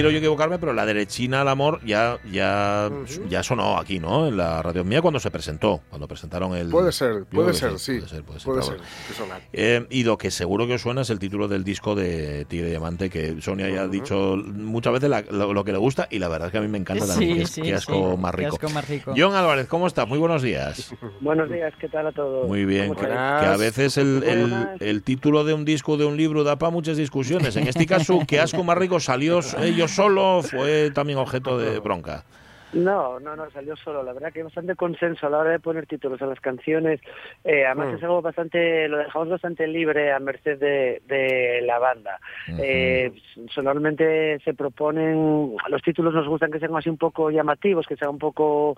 [0.08, 2.89] Yo- no quiero yo equivocarme, pero la derechina al amor ya, ya,
[3.30, 4.28] ya sonó aquí, ¿no?
[4.28, 6.70] En la radio mía cuando se presentó, cuando presentaron el.
[6.70, 7.97] Puede ser, puede que ser, sí.
[7.97, 8.45] Puede ser, puede ser.
[8.51, 8.78] Puede ser.
[9.51, 9.76] que.
[9.78, 12.70] Eh, y lo que seguro que os suena es el título del disco de Tigre
[12.70, 16.20] Diamante, que Sonia ya ha dicho muchas veces la- lo, lo que le gusta, y
[16.20, 17.38] la verdad es que a mí me encanta también.
[17.39, 18.55] que sí, qué asco sí, más qué rico.
[18.55, 19.14] asco más rico.
[19.18, 20.08] John Álvarez, ¿cómo estás?
[20.08, 20.93] Muy buenos días.
[21.22, 22.47] Buenos días, ¿qué tal a todos?
[22.47, 22.88] Muy bien.
[22.89, 23.47] ¿Cómo Que estáis?
[23.49, 26.97] a veces el, el- el título de un disco de un libro da para muchas
[26.97, 27.55] discusiones.
[27.55, 30.41] En este caso, ¿qué asco más rico salió ellos solo?
[30.43, 32.24] Fue también objeto de bronca.
[32.74, 34.04] No, no, no, salió solo.
[34.04, 37.00] La verdad que hay bastante consenso a la hora de poner títulos a las canciones.
[37.45, 37.95] Eh, además Mm.
[37.95, 42.20] es algo bastante, lo dejamos bastante libre a merced de, de la banda.
[42.60, 43.14] Eh,
[43.54, 48.12] sonormente se proponen, los títulos nos gustan que sean así un poco llamativos, que sean
[48.12, 48.78] un poco,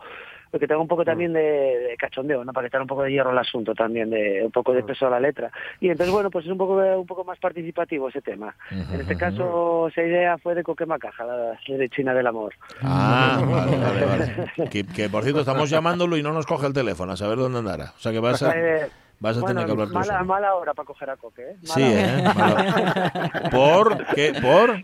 [0.57, 2.53] que tenga un poco también de, de cachondeo, ¿no?
[2.53, 5.09] Para quitar un poco de hierro al asunto también, de un poco de peso a
[5.09, 5.51] la letra.
[5.79, 8.55] Y entonces, bueno, pues es un poco, un poco más participativo ese tema.
[8.71, 11.57] En este caso, esa idea fue de Coquemacaja, la
[11.89, 12.53] China del amor.
[12.81, 14.69] Ah, vale, vale, vale.
[14.69, 17.59] Que, que, por cierto, estamos llamándolo y no nos coge el teléfono, a saber dónde
[17.59, 17.93] andará.
[17.95, 18.87] O sea que vas a, Eh,
[19.19, 20.25] vas a bueno, tener que hablar tú mala, solo.
[20.25, 21.55] mala hora para coger a Coque, ¿eh?
[21.67, 22.19] Mala Sí, hora.
[22.19, 22.23] ¿eh?
[22.35, 23.49] Malo.
[23.51, 24.05] ¿Por?
[24.15, 24.33] ¿Qué?
[24.41, 24.77] ¿Por?
[24.79, 24.83] Y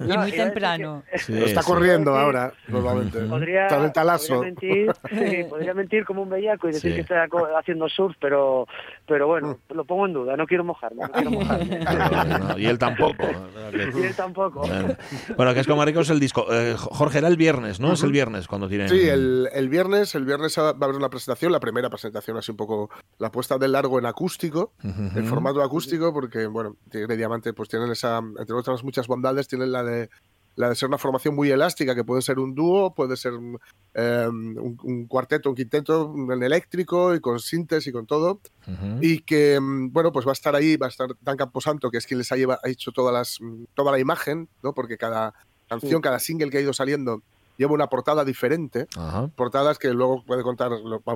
[0.00, 1.02] No, muy a decir temprano.
[1.16, 1.68] Sí, Está sí.
[1.70, 3.20] corriendo ahora, normalmente.
[3.20, 4.34] Podría, Está en el talazo.
[4.36, 6.94] podría mentir, sí, podría mentir como un bellaco y decir Sí.
[6.96, 7.26] que está
[7.58, 8.66] haciendo surf, pero,
[9.06, 11.78] pero bueno, lo pongo en duda, no quiero mojarme, no quiero mojarme.
[11.80, 13.24] No, no, y él tampoco.
[13.72, 14.60] Y él tampoco.
[14.60, 14.96] Bueno,
[15.36, 16.46] Bueno, que es como rico es el disco.
[16.50, 17.92] Eh, Jorge, era el viernes, ¿no?
[17.92, 18.88] Es el viernes cuando tienen.
[18.88, 22.50] Sí, el, el viernes, el viernes va a haber una presentación, la primera presentación así
[22.50, 27.16] un poco la puesta del largo en acústico, en formato acústico, porque bueno, Tigre y
[27.18, 30.10] Diamante pues tienen esa, entre otras muchas bondades, tienen la de
[30.56, 33.58] la de ser una formación muy elástica, que puede ser un dúo, puede ser un,
[33.94, 38.40] eh, un- un cuarteto, un quinteto en eléctrico y con síntesis y con todo,
[39.00, 41.98] y que mm, bueno pues va a estar ahí va a estar Dan Camposanto que
[41.98, 44.98] es quien les ha, lleva- ha hecho todas las mm, toda la imagen no porque
[44.98, 45.32] cada
[45.68, 47.22] canción cada single que ha ido saliendo
[47.56, 48.86] lleva una portada diferente.
[48.96, 49.28] Ajá.
[49.36, 50.72] portadas que luego puede contar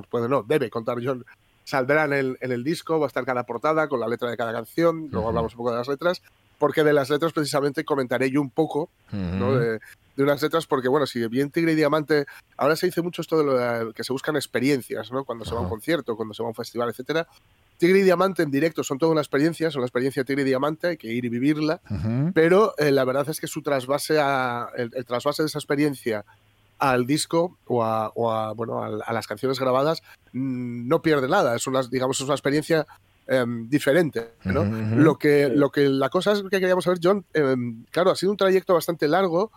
[0.09, 1.25] puede no debe contar John
[1.65, 4.37] saldrán en el, en el disco va a estar cada portada con la letra de
[4.37, 5.27] cada canción luego Ujú.
[5.29, 6.21] hablamos un poco de las letras
[6.57, 9.49] porque de las letras precisamente comentaré yo un poco ¿no?
[9.49, 9.55] Ujú.
[9.57, 9.79] de,
[10.15, 13.37] de unas letras, porque bueno, si bien Tigre y Diamante, ahora se dice mucho esto
[13.37, 15.25] de lo de que se buscan experiencias, ¿no?
[15.25, 17.27] Cuando se va a un concierto, cuando se va a un festival, etcétera.
[17.77, 20.87] Tigre y Diamante en directo son toda una experiencia, son la experiencia Tigre y Diamante,
[20.87, 21.81] hay que ir y vivirla,
[22.33, 26.23] pero eh, la verdad es que su trasvase a, el, el trasvase de esa experiencia
[26.79, 30.01] al disco o a, o a, bueno, a, a las canciones grabadas
[30.33, 32.85] mm, no pierde nada, es una, digamos, es una experiencia
[33.27, 34.31] em, diferente.
[34.43, 38.31] Lo que, lo que la cosa es que queríamos saber, John, em, claro, ha sido
[38.31, 39.51] un trayecto bastante largo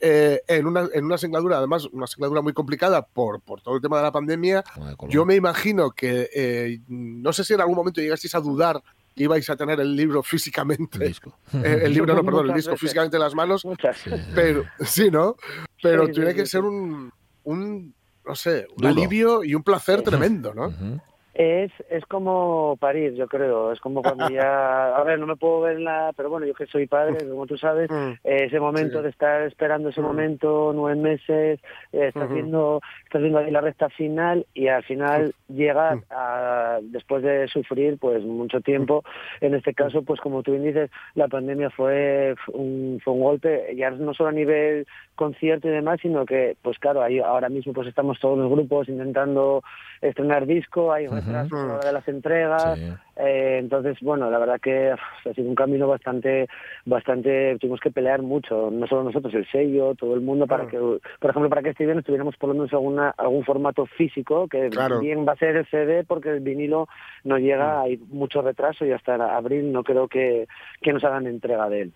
[0.00, 3.80] eh, en, una, en una singladura, además, una singladura muy complicada por, por todo el
[3.80, 4.64] tema de la pandemia.
[5.08, 8.82] Yo me imagino que, eh, no sé si en algún momento llegasteis a dudar
[9.16, 11.38] ibais a tener el libro físicamente, El disco.
[11.64, 12.80] eh, el libro, no, perdón, el disco veces.
[12.80, 13.98] físicamente en las manos, Muchas.
[14.34, 15.36] pero sí, ¿no?
[15.82, 16.50] Pero Sí, tiene sí, que sí.
[16.52, 17.12] ser un,
[17.44, 17.94] un,
[18.24, 18.88] no sé, un Duro.
[18.88, 20.68] alivio y un placer tremendo, ¿no?
[20.68, 21.00] Ujú.
[21.34, 23.72] Es, es como parir, yo creo.
[23.72, 24.94] Es como cuando ya.
[24.96, 26.12] A ver, no me puedo ver en la.
[26.16, 28.12] Pero bueno, yo que soy padre, como tú sabes, Mm.
[28.22, 29.02] ese momento Sí.
[29.04, 30.04] de estar esperando ese Mm.
[30.04, 31.60] momento, nueve meses,
[31.92, 36.02] eh, estás, viendo, estás viendo ahí la recta final y al final llegas Mm.
[36.10, 39.02] a, después de sufrir pues mucho tiempo.
[39.40, 43.74] En este caso, pues como tú bien dices, la pandemia fue un, fue un golpe,
[43.76, 47.72] ya no solo a nivel concierto y demás, sino que, pues claro, ahí ahora mismo
[47.72, 49.62] pues estamos todos los grupos intentando
[50.00, 52.84] estrenar disco, hay retrasos a la hora de las entregas, Sí.
[53.16, 56.48] eh, entonces, bueno, la verdad que uf, ha sido un camino bastante,
[56.84, 60.68] bastante, tuvimos que pelear mucho, no solo nosotros, el sello, todo el mundo, para Mm.
[60.68, 64.48] que, por ejemplo, para que este viernes tuviéramos por lo menos alguna, algún formato físico,
[64.48, 64.98] que Claro.
[65.00, 66.88] bien va a ser el CD, porque el vinilo
[67.24, 70.46] no llega, hay mucho retraso y hasta abril no creo que,
[70.80, 71.92] que nos hagan entrega de él.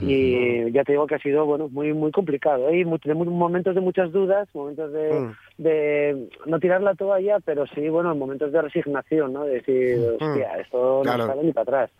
[0.00, 2.78] Y ya te digo que ha sido, bueno, muy muy complicado, ¿eh?
[2.80, 5.32] Y mu- de mu- momentos de muchas dudas, momentos de, Mm.
[5.62, 9.44] De no tirar la toalla, pero sí, bueno, momentos de resignación, ¿no?
[9.44, 11.00] De decir, hostia, esto.
[11.02, 11.26] Claro.
[11.26, 11.90] no sale ni para atrás.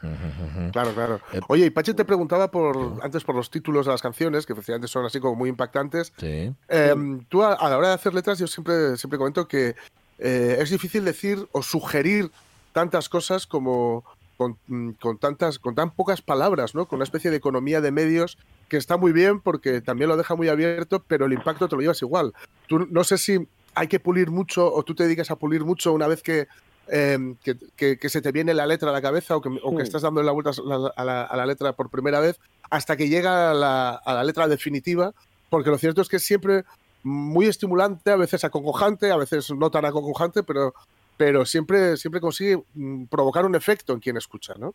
[0.72, 1.20] Claro, claro.
[1.32, 4.52] Eh, Oye, y Pache te preguntaba por antes por los títulos de las canciones, que
[4.52, 6.12] efectivamente son así como muy impactantes.
[6.16, 6.52] Sí.
[6.68, 6.94] Eh,
[7.28, 9.74] tú a, a la hora de hacer letras, yo siempre, siempre comento que
[10.18, 12.30] eh, es difícil decir o sugerir
[12.72, 14.04] tantas cosas como
[14.42, 16.86] con, mm, con tantas, con tan pocas palabras, ¿no?
[16.86, 18.38] Con una especie de economía de medios
[18.68, 21.82] que está muy bien porque también lo deja muy abierto, pero el impacto te lo
[21.82, 22.32] llevas igual.
[22.66, 25.92] Tú no sé si hay que pulir mucho o tú te dedicas a pulir mucho
[25.92, 26.46] una vez que
[26.88, 29.70] eh, que, que- que se te viene la letra a la cabeza o que, o
[29.70, 29.82] que Sí.
[29.84, 32.40] estás dando la vuelta a la, a la- a la letra por primera vez
[32.70, 35.12] hasta que llega a la, a la letra definitiva,
[35.48, 36.64] porque lo cierto es que es siempre
[37.04, 40.74] muy estimulante, a veces acongojante, a veces no tan acongojante, pero,
[41.16, 44.74] pero siempre, siempre consigue mm, provocar un efecto en quien escucha, ¿no?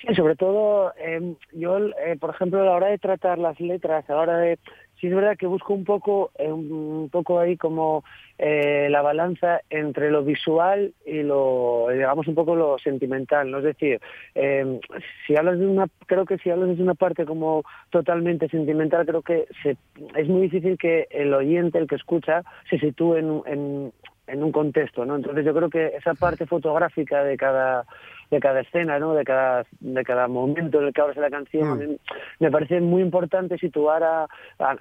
[0.00, 4.08] Sí, sobre todo, eh, yo, eh, por ejemplo, a la hora de tratar las letras,
[4.08, 4.58] a la hora de...
[4.98, 8.04] Sí es verdad que busco un poco, eh, un poco ahí como
[8.38, 13.58] eh, la balanza entre lo visual y lo, digamos, un poco lo sentimental, ¿no?
[13.58, 13.98] Es decir,
[14.34, 14.78] eh,
[15.26, 19.22] si hablas de una, creo que si hablas de una parte como totalmente sentimental, creo
[19.22, 19.76] que se,
[20.16, 23.92] es muy difícil que el oyente, el que escucha, se sitúe en, en,
[24.26, 25.16] en un contexto, ¿no?
[25.16, 27.84] Entonces yo creo que esa parte fotográfica de cada
[28.30, 29.14] de cada escena, ¿no?
[29.14, 31.96] De cada de cada momento en el que abres la canción, Mm.
[32.38, 34.22] me parece muy importante situar a,
[34.58, 34.76] a,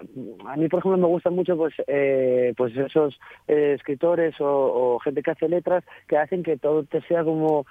[0.48, 5.00] a mí por ejemplo me gustan mucho pues eh, pues esos eh, escritores o, o
[5.00, 7.66] gente que hace letras que hacen que todo te sea como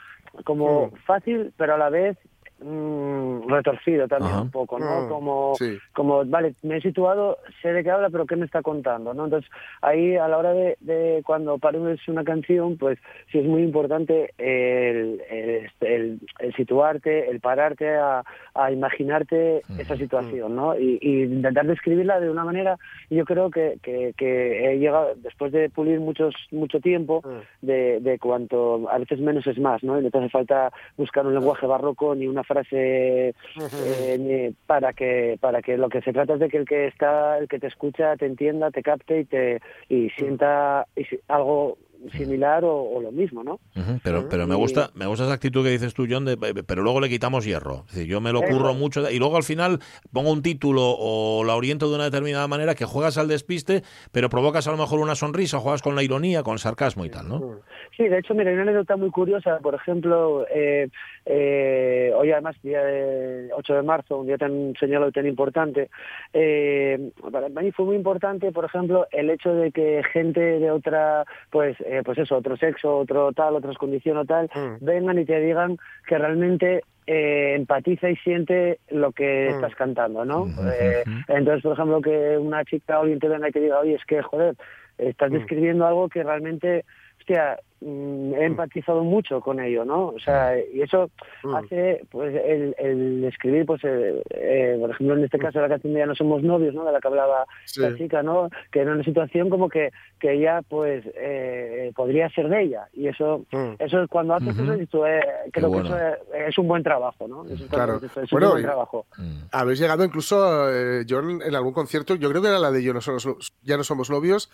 [0.45, 2.17] como fácil pero a la vez
[2.61, 4.43] mm, retorcido también Ajá.
[4.43, 5.01] un poco, ¿no?
[5.03, 5.79] Mm, Como sí.
[5.93, 9.15] como, vale, me he situado, sé de qué habla, pero ¿qué me está contando?
[9.15, 9.25] ¿no?
[9.25, 9.51] Entonces,
[9.83, 11.79] ahí a la hora de, de cuando pares
[12.09, 12.99] una canción, pues
[13.33, 18.23] sí es muy importante el, el, el- el situarte, el pararte a,
[18.55, 20.79] a imaginarte esa situación, ¿no?
[20.79, 22.79] Y, y intentar describirla de una manera,
[23.11, 27.23] yo creo que, que, que he llegado, después de pulir muchos mucho tiempo,
[27.63, 29.99] de, de cuanto a veces menos es más, ¿no?
[29.99, 33.35] Y no te hace falta buscar un lenguaje barroco ni una frase
[33.81, 37.39] eh, para que para que lo que se trata es de que el que está
[37.39, 41.79] el que te escucha te entienda te capte y te y sienta y si- algo
[42.17, 43.61] similar o, o lo mismo no
[44.03, 46.83] Pero, pero me gusta, me gusta esa actitud que dices tú, John, de, eh, pero
[46.83, 47.85] luego le quitamos hierro.
[47.89, 49.79] Es decir, yo me lo curro mucho y luego al final
[50.13, 53.83] pongo un título o la oriento de una determinada manera que juegas al despiste,
[54.13, 57.29] pero provocas a lo mejor una sonrisa, juegas con la ironía, con sarcasmo y tal,
[57.29, 57.61] ¿no?
[57.97, 59.59] Sí, de hecho, mira, hay una anécdota muy curiosa.
[59.59, 60.89] Por ejemplo, eh,
[61.27, 65.91] eh, hoy además, día de 8 de marzo, un día tan señalado y tan importante,
[66.33, 71.25] eh, para mí fue muy importante, por ejemplo, el hecho de que gente de otra,
[71.51, 74.85] pues, eh, pues eso, otro sexo, otro tal, otras condiciones o tal, Mm.
[74.85, 75.77] vengan y te digan
[76.07, 79.55] que realmente eh, empatiza y siente lo que Mm.
[79.55, 80.53] estás cantando, ¿no?
[80.71, 83.95] Eh, entonces, por ejemplo, que una chica o alguien te venga y te diga, oye,
[83.95, 84.55] es que, joder,
[84.99, 85.35] estás Mm.
[85.39, 86.85] describiendo algo que realmente,
[87.19, 90.09] hostia, mm, he empatizado mucho con ello, ¿no?
[90.09, 91.11] O sea, y eso
[91.45, 91.55] Mm.
[91.55, 95.93] hace, pues, el, el escribir, pues, eh, eh, por ejemplo, en este caso la canción
[95.95, 96.85] de Ya no somos novios, ¿no?
[96.85, 97.81] De la que hablaba Sí.
[97.81, 98.49] la chica, ¿no?
[98.73, 102.89] Que era una situación como que, que ella, pues, eh, podría ser de ella.
[102.93, 103.75] Y eso, Mm.
[103.79, 104.63] eso es cuando haces Ujú.
[104.65, 105.21] eso, dices tú, eh,
[105.53, 105.85] creo bueno.
[105.89, 107.45] que eso es, es un buen trabajo, ¿no?
[107.45, 108.01] Eso es Claro.
[108.01, 109.07] tú, es Bueno, un buen y- trabajo.
[109.17, 109.39] Mm.
[109.53, 112.93] Habéis llegado incluso, eh, John, en algún concierto, yo creo que era la de Yo
[112.93, 114.51] no somos, Ya no somos novios,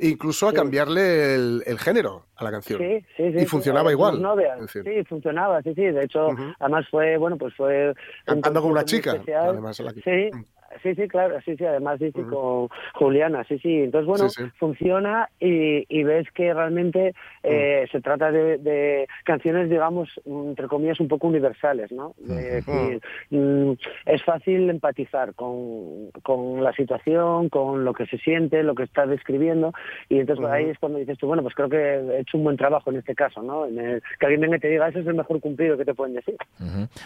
[0.00, 2.78] incluso a cambiarle el, el género a la canción.
[2.80, 3.38] Sí, sí, sí.
[3.42, 4.22] Y funcionaba sí, igual,
[4.60, 4.84] decir.
[4.84, 5.82] Sí, funcionaba, sí, sí.
[5.82, 6.28] De hecho,
[6.58, 7.94] además fue, bueno, pues fue...
[8.24, 9.50] Cantando con una chica, especial.
[9.50, 10.44] además, la Sí, Mm.
[10.82, 12.30] Sí, sí, claro, sí, sí, además sí, sí, Ujú.
[12.30, 13.82] con Juliana, sí, sí.
[13.82, 14.50] Entonces, bueno, Sí, sí.
[14.58, 17.90] funciona y, y ves que realmente eh, Mm.
[17.92, 22.14] se trata de, de canciones, digamos, entre comillas, un poco universales, ¿no?
[22.18, 22.34] Ujú.
[22.34, 23.00] decir,
[23.30, 23.72] mm,
[24.06, 29.08] es fácil empatizar con, con la situación, con lo que se siente, lo que estás
[29.08, 29.72] describiendo,
[30.08, 30.52] y entonces Ujú.
[30.52, 32.96] ahí es cuando dices tú, bueno, pues creo que he hecho un buen trabajo en
[32.98, 33.66] este caso, ¿no?
[33.66, 35.94] En el- que alguien venga y te diga, ese es el mejor cumplido que te
[35.94, 36.36] pueden decir.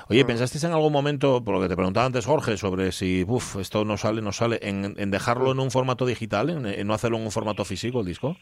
[0.09, 3.57] Oye, ¿pensasteis en algún momento, por lo que te preguntaba antes Jorge, sobre si uf,
[3.63, 6.95] esto no sale, no sale, en, en dejarlo en un formato digital, en, en no
[6.95, 8.37] hacerlo en un formato físico el disco?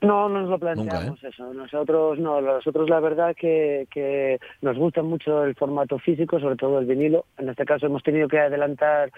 [0.00, 1.52] No, no nos lo Nunca, planteamos eso.
[1.52, 6.78] Nosotros no, nosotros la verdad que, que nos gusta mucho el formato físico, sobre todo
[6.78, 7.24] el vinilo.
[7.36, 9.10] En este caso hemos tenido que adelantar,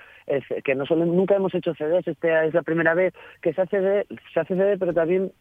[0.65, 3.13] que no solo, nunca hemos hecho CDs, esta es la primera vez
[3.43, 5.33] que se hace CD, se hace CD, pero también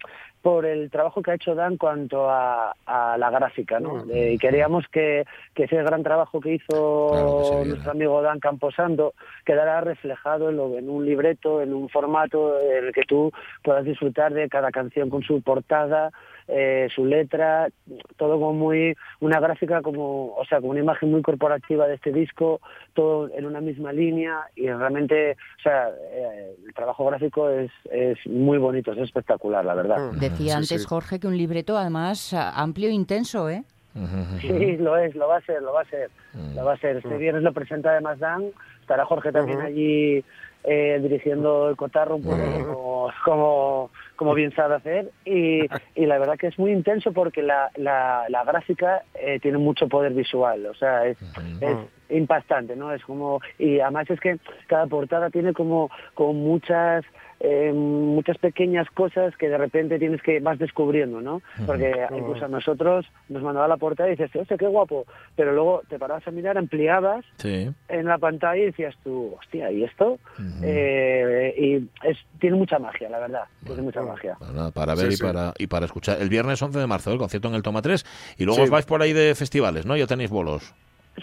[0.41, 4.05] por el trabajo que ha hecho Dan cuanto a, a la gráfica, ¿no?
[4.09, 8.39] Eh, y queríamos que, que ese gran trabajo que hizo Claro que nuestro amigo Dan
[8.39, 9.13] Camposando
[9.45, 13.31] quedara reflejado en, lo- en un libreto, en un formato en el que tú
[13.63, 16.11] puedas disfrutar de cada canción con su portada,
[16.49, 17.69] eh, su letra,
[18.17, 22.11] todo como muy una gráfica como, o sea, como una imagen muy corporativa de este
[22.11, 22.59] disco,
[22.93, 28.17] todo en una misma línea y realmente, o sea, eh, el trabajo gráfico es, es
[28.27, 30.11] muy bonito, es espectacular, la verdad.
[30.11, 30.19] Mm.
[30.19, 30.87] Decía Sí, antes sí.
[30.87, 33.63] Jorge que un libreto además a- amplio e intenso, ¿eh?
[34.39, 36.09] Sí, lo es, lo va a ser, lo va a ser,
[36.55, 36.97] lo va a ser.
[36.97, 38.45] Este viernes lo presenta además Dan,
[38.81, 40.23] estará Jorge también allí
[40.63, 43.89] eh, dirigiendo el cotarro un poco como, como,
[44.19, 45.61] como bien sabe hacer y,
[45.95, 49.87] y la verdad que es muy intenso porque la, la, la gráfica eh, tiene mucho
[49.87, 51.17] poder visual, o sea, es,
[51.61, 51.77] es
[52.09, 52.91] impactante, ¿no?
[52.91, 57.05] Es como, y además es que cada portada tiene como, como muchas
[57.41, 61.41] eh, muchas pequeñas cosas que de repente tienes que vas descubriendo, ¿no?
[61.65, 65.05] Porque incluso a nosotros nos mandaba la portada y dices, hostia, qué guapo,
[65.37, 67.71] pero luego te parabas a mirar, ampliabas Sí.
[67.87, 70.19] en la pantalla y decías tú, hostia, ¿y esto?
[70.63, 74.37] Eh, y es, tiene mucha magia, la verdad, tiene mucha magia.
[74.39, 75.23] Bueno, para ver Sí, y, sí.
[75.23, 76.21] Para, y para escuchar.
[76.21, 78.05] El viernes 11 de marzo, el concierto en el Toma 3.
[78.37, 78.61] Y luego Sí.
[78.63, 79.95] os vais por ahí de festivales, ¿no?
[79.95, 80.73] Ya tenéis bolos.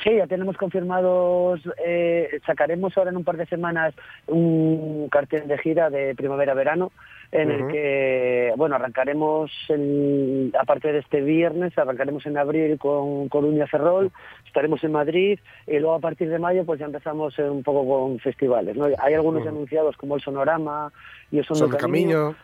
[0.05, 3.95] Sí, ya tenemos confirmados, eh, sacaremos ahora en un par de semanas
[4.27, 6.93] un cartel de gira de primavera-verano
[7.33, 13.67] en el que, bueno, arrancaremos, el, aparte de este viernes, arrancaremos en abril con Coruña
[13.67, 14.13] Ferrol,
[14.47, 17.87] estaremos en Madrid y luego a partir de mayo pues ya empezamos eh, un poco
[17.89, 18.77] con festivales.
[18.77, 18.87] ¿no?
[18.99, 20.93] Hay algunos anunciados como el Sonorama
[21.33, 22.35] y el Son Son de camino.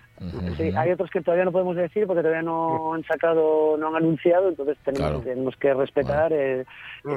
[0.56, 3.96] Sí, hay otros que todavía no podemos decir porque todavía no han sacado, no han
[3.96, 5.20] anunciado, entonces tenemos, Claro.
[5.24, 6.32] tenemos que respetar.
[6.32, 6.64] eh.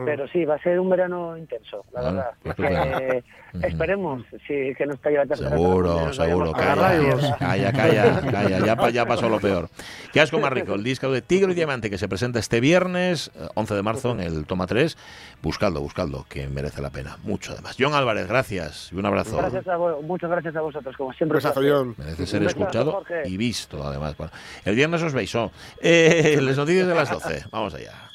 [0.06, 2.32] Pero sí, va a ser un verano intenso, la Bueno, verdad.
[2.44, 3.00] estupendo.
[3.14, 3.24] Eh,
[3.68, 6.52] esperemos sí, que no la tercera Seguro, seguro.
[6.54, 8.60] Calla, calla, calla, calla.
[8.66, 9.70] Ya, ya pasó lo peor.
[10.12, 10.74] ¿Qué asco más rico?
[10.74, 14.12] El disco de Tigre y Diamante que se presenta este viernes, eh, 11 de marzo,
[14.12, 14.98] en el Toma 3.
[15.44, 17.18] Buscadlo, buscadlo, que merece la pena.
[17.24, 17.76] Mucho además.
[17.80, 19.38] John Álvarez, gracias y un abrazo.
[19.38, 21.38] Gracias a vos, muchas gracias a vosotros, como siempre.
[21.38, 21.54] Un.
[21.70, 21.96] John.
[22.00, 23.30] Merece ser besazo, escuchado Jorge.
[23.30, 24.16] y visto, además.
[24.64, 25.34] El viernes os veis.
[25.36, 25.52] oh.
[25.82, 27.46] Eh, les noticias de las 12.
[27.52, 28.10] Vamos allá.